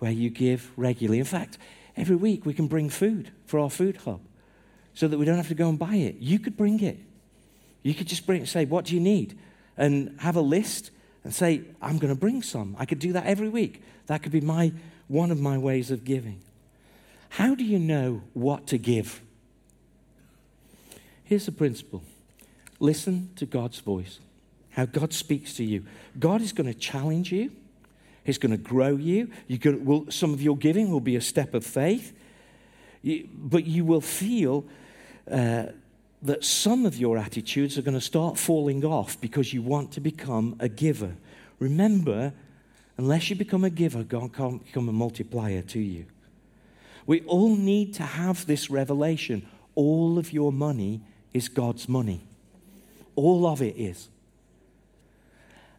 where 0.00 0.10
you 0.10 0.28
give 0.28 0.70
regularly. 0.76 1.18
In 1.18 1.24
fact, 1.24 1.56
every 1.96 2.14
week 2.14 2.44
we 2.44 2.52
can 2.52 2.66
bring 2.66 2.90
food 2.90 3.30
for 3.46 3.58
our 3.58 3.70
food 3.70 3.96
hub 4.04 4.20
so 4.92 5.08
that 5.08 5.16
we 5.16 5.24
don't 5.24 5.38
have 5.38 5.48
to 5.48 5.54
go 5.54 5.70
and 5.70 5.78
buy 5.78 5.94
it. 5.94 6.16
You 6.18 6.38
could 6.38 6.58
bring 6.58 6.80
it. 6.80 6.98
You 7.82 7.94
could 7.94 8.06
just 8.06 8.26
bring 8.26 8.42
it, 8.42 8.48
say, 8.48 8.66
What 8.66 8.84
do 8.84 8.94
you 8.94 9.00
need? 9.00 9.38
And 9.78 10.14
have 10.20 10.36
a 10.36 10.42
list 10.42 10.90
and 11.24 11.34
say, 11.34 11.62
I'm 11.80 11.96
going 11.96 12.12
to 12.12 12.20
bring 12.20 12.42
some. 12.42 12.76
I 12.78 12.84
could 12.84 12.98
do 12.98 13.14
that 13.14 13.24
every 13.24 13.48
week. 13.48 13.82
That 14.08 14.22
could 14.22 14.32
be 14.32 14.42
my, 14.42 14.74
one 15.08 15.30
of 15.30 15.40
my 15.40 15.56
ways 15.56 15.90
of 15.90 16.04
giving. 16.04 16.42
How 17.30 17.54
do 17.54 17.64
you 17.64 17.78
know 17.78 18.24
what 18.34 18.66
to 18.66 18.76
give? 18.76 19.22
Here's 21.24 21.46
the 21.46 21.52
principle 21.52 22.02
listen 22.80 23.30
to 23.36 23.46
God's 23.46 23.80
voice 23.80 24.20
how 24.74 24.84
God 24.84 25.12
speaks 25.12 25.54
to 25.54 25.64
you. 25.64 25.84
God 26.18 26.42
is 26.42 26.52
going 26.52 26.66
to 26.66 26.74
challenge 26.74 27.32
you. 27.32 27.52
He's 28.24 28.38
going 28.38 28.50
to 28.50 28.58
grow 28.58 28.96
you. 28.96 29.30
Some 30.10 30.34
of 30.34 30.42
your 30.42 30.56
giving 30.56 30.90
will 30.90 31.00
be 31.00 31.16
a 31.16 31.20
step 31.20 31.54
of 31.54 31.64
faith, 31.64 32.12
you, 33.02 33.28
but 33.32 33.66
you 33.66 33.84
will 33.84 34.00
feel 34.00 34.64
uh, 35.30 35.66
that 36.22 36.44
some 36.44 36.86
of 36.86 36.96
your 36.96 37.18
attitudes 37.18 37.78
are 37.78 37.82
going 37.82 37.94
to 37.94 38.00
start 38.00 38.36
falling 38.36 38.84
off 38.84 39.20
because 39.20 39.52
you 39.52 39.62
want 39.62 39.92
to 39.92 40.00
become 40.00 40.56
a 40.58 40.68
giver. 40.68 41.14
Remember, 41.60 42.32
unless 42.96 43.30
you 43.30 43.36
become 43.36 43.62
a 43.62 43.70
giver, 43.70 44.02
God 44.02 44.32
can't 44.32 44.64
become 44.64 44.88
a 44.88 44.92
multiplier 44.92 45.62
to 45.62 45.78
you. 45.78 46.06
We 47.06 47.20
all 47.22 47.54
need 47.54 47.94
to 47.94 48.02
have 48.02 48.46
this 48.46 48.70
revelation. 48.70 49.46
All 49.76 50.18
of 50.18 50.32
your 50.32 50.50
money 50.50 51.02
is 51.32 51.48
God's 51.48 51.88
money. 51.88 52.22
All 53.16 53.46
of 53.46 53.62
it 53.62 53.76
is. 53.76 54.08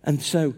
And 0.04 0.22
so, 0.22 0.54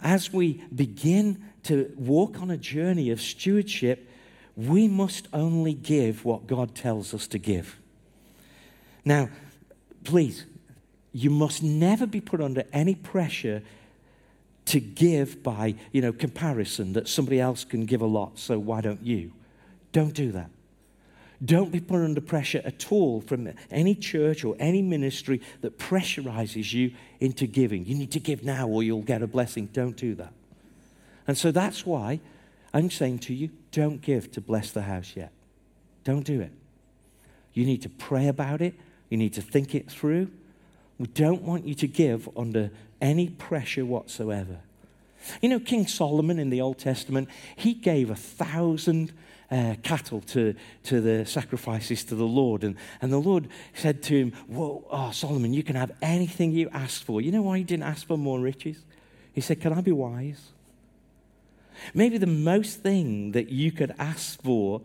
as 0.00 0.32
we 0.32 0.62
begin 0.74 1.44
to 1.64 1.92
walk 1.96 2.40
on 2.40 2.50
a 2.50 2.56
journey 2.56 3.10
of 3.10 3.20
stewardship, 3.20 4.08
we 4.56 4.88
must 4.88 5.28
only 5.32 5.74
give 5.74 6.24
what 6.24 6.46
God 6.46 6.74
tells 6.74 7.14
us 7.14 7.26
to 7.28 7.38
give. 7.38 7.78
Now, 9.04 9.28
please, 10.04 10.44
you 11.12 11.30
must 11.30 11.62
never 11.62 12.06
be 12.06 12.20
put 12.20 12.40
under 12.40 12.64
any 12.72 12.94
pressure 12.94 13.62
to 14.66 14.80
give 14.80 15.42
by, 15.42 15.74
you 15.90 16.00
know, 16.00 16.12
comparison 16.12 16.92
that 16.92 17.08
somebody 17.08 17.40
else 17.40 17.64
can 17.64 17.84
give 17.84 18.00
a 18.00 18.06
lot, 18.06 18.38
so 18.38 18.58
why 18.58 18.80
don't 18.80 19.02
you? 19.02 19.32
Don't 19.90 20.14
do 20.14 20.32
that. 20.32 20.50
Don't 21.44 21.72
be 21.72 21.80
put 21.80 22.02
under 22.02 22.20
pressure 22.20 22.62
at 22.64 22.92
all 22.92 23.20
from 23.20 23.52
any 23.70 23.94
church 23.94 24.44
or 24.44 24.54
any 24.60 24.80
ministry 24.80 25.40
that 25.60 25.78
pressurizes 25.78 26.72
you 26.72 26.92
into 27.20 27.46
giving. 27.46 27.84
You 27.84 27.96
need 27.96 28.12
to 28.12 28.20
give 28.20 28.44
now 28.44 28.68
or 28.68 28.82
you'll 28.82 29.02
get 29.02 29.22
a 29.22 29.26
blessing. 29.26 29.68
Don't 29.72 29.96
do 29.96 30.14
that. 30.16 30.32
And 31.26 31.36
so 31.36 31.50
that's 31.50 31.84
why 31.84 32.20
I'm 32.72 32.90
saying 32.90 33.20
to 33.20 33.34
you 33.34 33.50
don't 33.72 34.00
give 34.00 34.30
to 34.32 34.40
bless 34.40 34.70
the 34.70 34.82
house 34.82 35.14
yet. 35.16 35.32
Don't 36.04 36.24
do 36.24 36.40
it. 36.40 36.52
You 37.54 37.64
need 37.64 37.82
to 37.82 37.88
pray 37.88 38.28
about 38.28 38.60
it, 38.60 38.74
you 39.08 39.16
need 39.18 39.34
to 39.34 39.42
think 39.42 39.74
it 39.74 39.90
through. 39.90 40.30
We 40.98 41.06
don't 41.08 41.42
want 41.42 41.66
you 41.66 41.74
to 41.74 41.88
give 41.88 42.28
under 42.36 42.70
any 43.00 43.28
pressure 43.28 43.84
whatsoever. 43.84 44.58
You 45.40 45.48
know, 45.48 45.60
King 45.60 45.86
Solomon 45.86 46.38
in 46.38 46.50
the 46.50 46.60
Old 46.60 46.78
Testament, 46.78 47.28
he 47.56 47.74
gave 47.74 48.10
a 48.10 48.14
thousand 48.14 49.12
uh, 49.52 49.74
cattle 49.82 50.22
to, 50.22 50.54
to 50.84 51.00
the 51.00 51.26
sacrifices 51.26 52.04
to 52.04 52.14
the 52.14 52.24
Lord. 52.24 52.64
And, 52.64 52.76
and 53.02 53.12
the 53.12 53.18
Lord 53.18 53.48
said 53.74 54.02
to 54.04 54.16
him, 54.16 54.32
Whoa, 54.48 54.84
oh, 54.90 55.10
Solomon, 55.10 55.52
you 55.52 55.62
can 55.62 55.76
have 55.76 55.92
anything 56.00 56.52
you 56.52 56.70
ask 56.72 57.04
for. 57.04 57.20
You 57.20 57.30
know 57.30 57.42
why 57.42 57.58
he 57.58 57.64
didn't 57.64 57.84
ask 57.84 58.06
for 58.06 58.16
more 58.16 58.40
riches? 58.40 58.78
He 59.34 59.42
said, 59.42 59.60
Can 59.60 59.74
I 59.74 59.82
be 59.82 59.92
wise? 59.92 60.48
Maybe 61.92 62.16
the 62.16 62.26
most 62.26 62.82
thing 62.82 63.32
that 63.32 63.50
you 63.50 63.72
could 63.72 63.94
ask 63.98 64.42
for, 64.42 64.80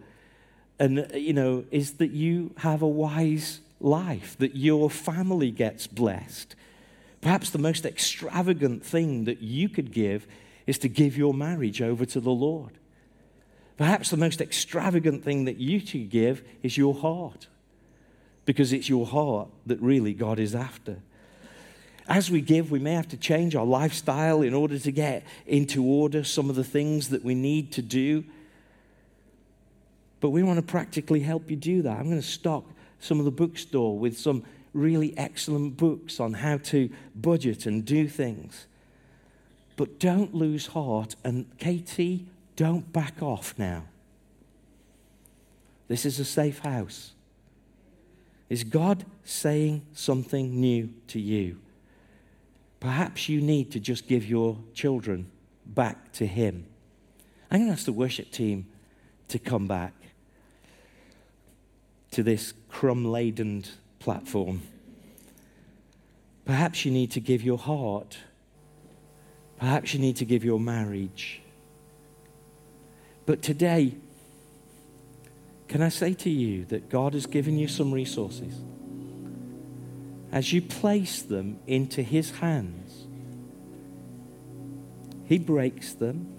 and 0.80 1.10
you 1.13 1.34
know, 1.34 1.63
is 1.71 1.93
that 1.93 2.12
you 2.12 2.51
have 2.58 2.82
a 2.82 2.88
wise 2.88 3.62
life, 3.80 4.36
that 4.39 4.56
your 4.56 4.89
family 4.89 5.51
gets 5.51 5.88
blessed. 5.88 6.56
Perhaps 7.21 7.51
the 7.51 7.58
most 7.58 7.86
extravagant 7.86 8.86
thing 8.86 9.25
that 9.25 9.41
you 9.41 9.69
could 9.69 9.91
give 9.91 10.27
is 10.65 10.77
to 10.80 10.89
give 10.89 11.17
your 11.17 11.34
marriage 11.34 11.82
over 11.82 12.06
to 12.06 12.19
the 12.19 12.32
Lord. 12.32 12.77
Perhaps 13.78 14.10
the 14.10 14.18
most 14.18 14.42
extravagant 14.42 15.24
thing 15.24 15.46
that 15.46 15.58
you 15.58 15.80
could 15.80 16.10
give 16.10 16.44
is 16.63 16.78
your 16.78 16.96
heart, 16.96 17.48
because 18.46 18.74
it's 18.74 18.90
your 18.90 19.06
heart 19.06 19.50
that 19.66 19.80
really 19.82 20.13
God 20.13 20.40
is 20.40 20.56
after. 20.56 20.98
As 22.10 22.32
we 22.32 22.42
give, 22.42 22.72
we 22.72 22.80
may 22.80 22.94
have 22.94 23.10
to 23.10 23.18
change 23.18 23.56
our 23.56 23.66
lifestyle 23.66 24.42
in 24.42 24.54
order 24.54 24.80
to 24.80 24.92
get 24.92 25.26
into 25.46 25.84
order 25.84 26.24
some 26.24 26.50
of 26.50 26.56
the 26.56 26.63
things 26.63 27.10
that 27.10 27.24
we 27.24 27.36
need 27.36 27.72
to 27.74 27.82
do. 27.82 28.24
But 30.22 30.30
we 30.30 30.42
want 30.42 30.58
to 30.58 30.63
practically 30.63 31.20
help 31.20 31.52
you 31.52 31.58
do 31.58 31.82
that. 31.82 31.98
I'm 31.98 32.06
going 32.06 32.22
to 32.22 32.28
stock 32.28 32.63
some 33.00 33.20
of 33.20 33.26
the 33.26 33.32
bookstore 33.32 34.00
with 34.00 34.18
some 34.18 34.44
really 34.74 35.16
excellent 35.18 35.78
books 35.78 36.20
on 36.20 36.34
how 36.34 36.58
to 36.58 36.90
budget 37.13 37.66
and 37.66 37.84
do 37.84 38.08
things. 38.08 38.68
But 39.76 40.00
don't 40.00 40.34
lose 40.34 40.68
heart. 40.68 41.16
And 41.24 41.46
KT, 41.60 42.26
don't 42.58 42.91
back 42.91 43.22
off 43.22 43.54
now. 43.58 43.84
This 45.88 46.06
is 46.06 46.20
a 46.20 46.26
safe 46.26 46.60
house. 46.60 47.13
Is 48.50 48.65
God 48.65 49.06
saying 49.23 49.86
something 49.94 50.60
new 50.60 50.90
to 51.08 51.19
you? 51.19 51.60
Perhaps 52.79 53.29
you 53.29 53.42
need 53.42 53.71
to 53.71 53.79
just 53.79 54.08
give 54.08 54.25
your 54.25 54.58
children 54.73 55.29
back 55.65 56.12
to 56.13 56.25
Him. 56.25 56.65
I'm 57.50 57.60
going 57.60 57.69
to 57.69 57.73
ask 57.73 57.86
the 57.86 57.94
worship 57.94 58.31
team 58.31 58.67
to 59.29 59.40
come 59.40 59.67
back 59.67 59.94
to 62.12 62.23
this 62.23 62.54
crumb 62.69 63.06
laden 63.06 63.65
platform. 64.00 64.62
Perhaps 66.46 66.86
you 66.86 66.92
need 66.92 67.12
to 67.12 67.19
give 67.19 67.44
your 67.44 67.58
heart. 67.58 68.17
Perhaps 69.60 69.94
you 69.94 70.00
need 70.00 70.15
to 70.17 70.25
give 70.25 70.44
your 70.44 70.60
marriage. 70.60 71.42
But 73.28 73.42
today, 73.42 73.94
can 75.67 75.82
I 75.82 75.90
say 75.90 76.13
to 76.13 76.30
you 76.30 76.63
that 76.65 76.90
God 76.90 77.13
has 77.13 77.25
given 77.25 77.60
you 77.60 77.67
some 77.67 77.92
resources? 77.92 78.56
As 80.32 80.54
you 80.54 80.62
place 80.62 81.21
them 81.21 81.60
into 81.67 82.04
His 82.04 82.32
hands, 82.32 83.06
He 85.25 85.38
breaks 85.38 85.94
them 85.94 86.34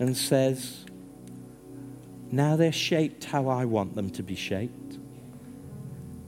and 0.00 0.16
says, 0.16 0.86
Now 2.32 2.56
they're 2.56 2.72
shaped 2.72 3.24
how 3.24 3.48
I 3.48 3.66
want 3.66 3.94
them 3.96 4.08
to 4.12 4.22
be 4.22 4.34
shaped. 4.34 4.96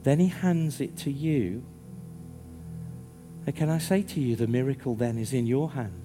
Then 0.03 0.19
He 0.19 0.27
hands 0.27 0.79
it 0.79 0.95
to 0.97 1.11
you. 1.11 1.63
And 3.47 3.55
can 3.55 3.71
I 3.71 3.79
say 3.79 4.03
to 4.03 4.19
you, 4.19 4.35
the 4.35 4.45
miracle 4.45 4.93
then 4.93 5.17
is 5.17 5.33
in 5.33 5.47
your 5.47 5.71
hands. 5.71 5.98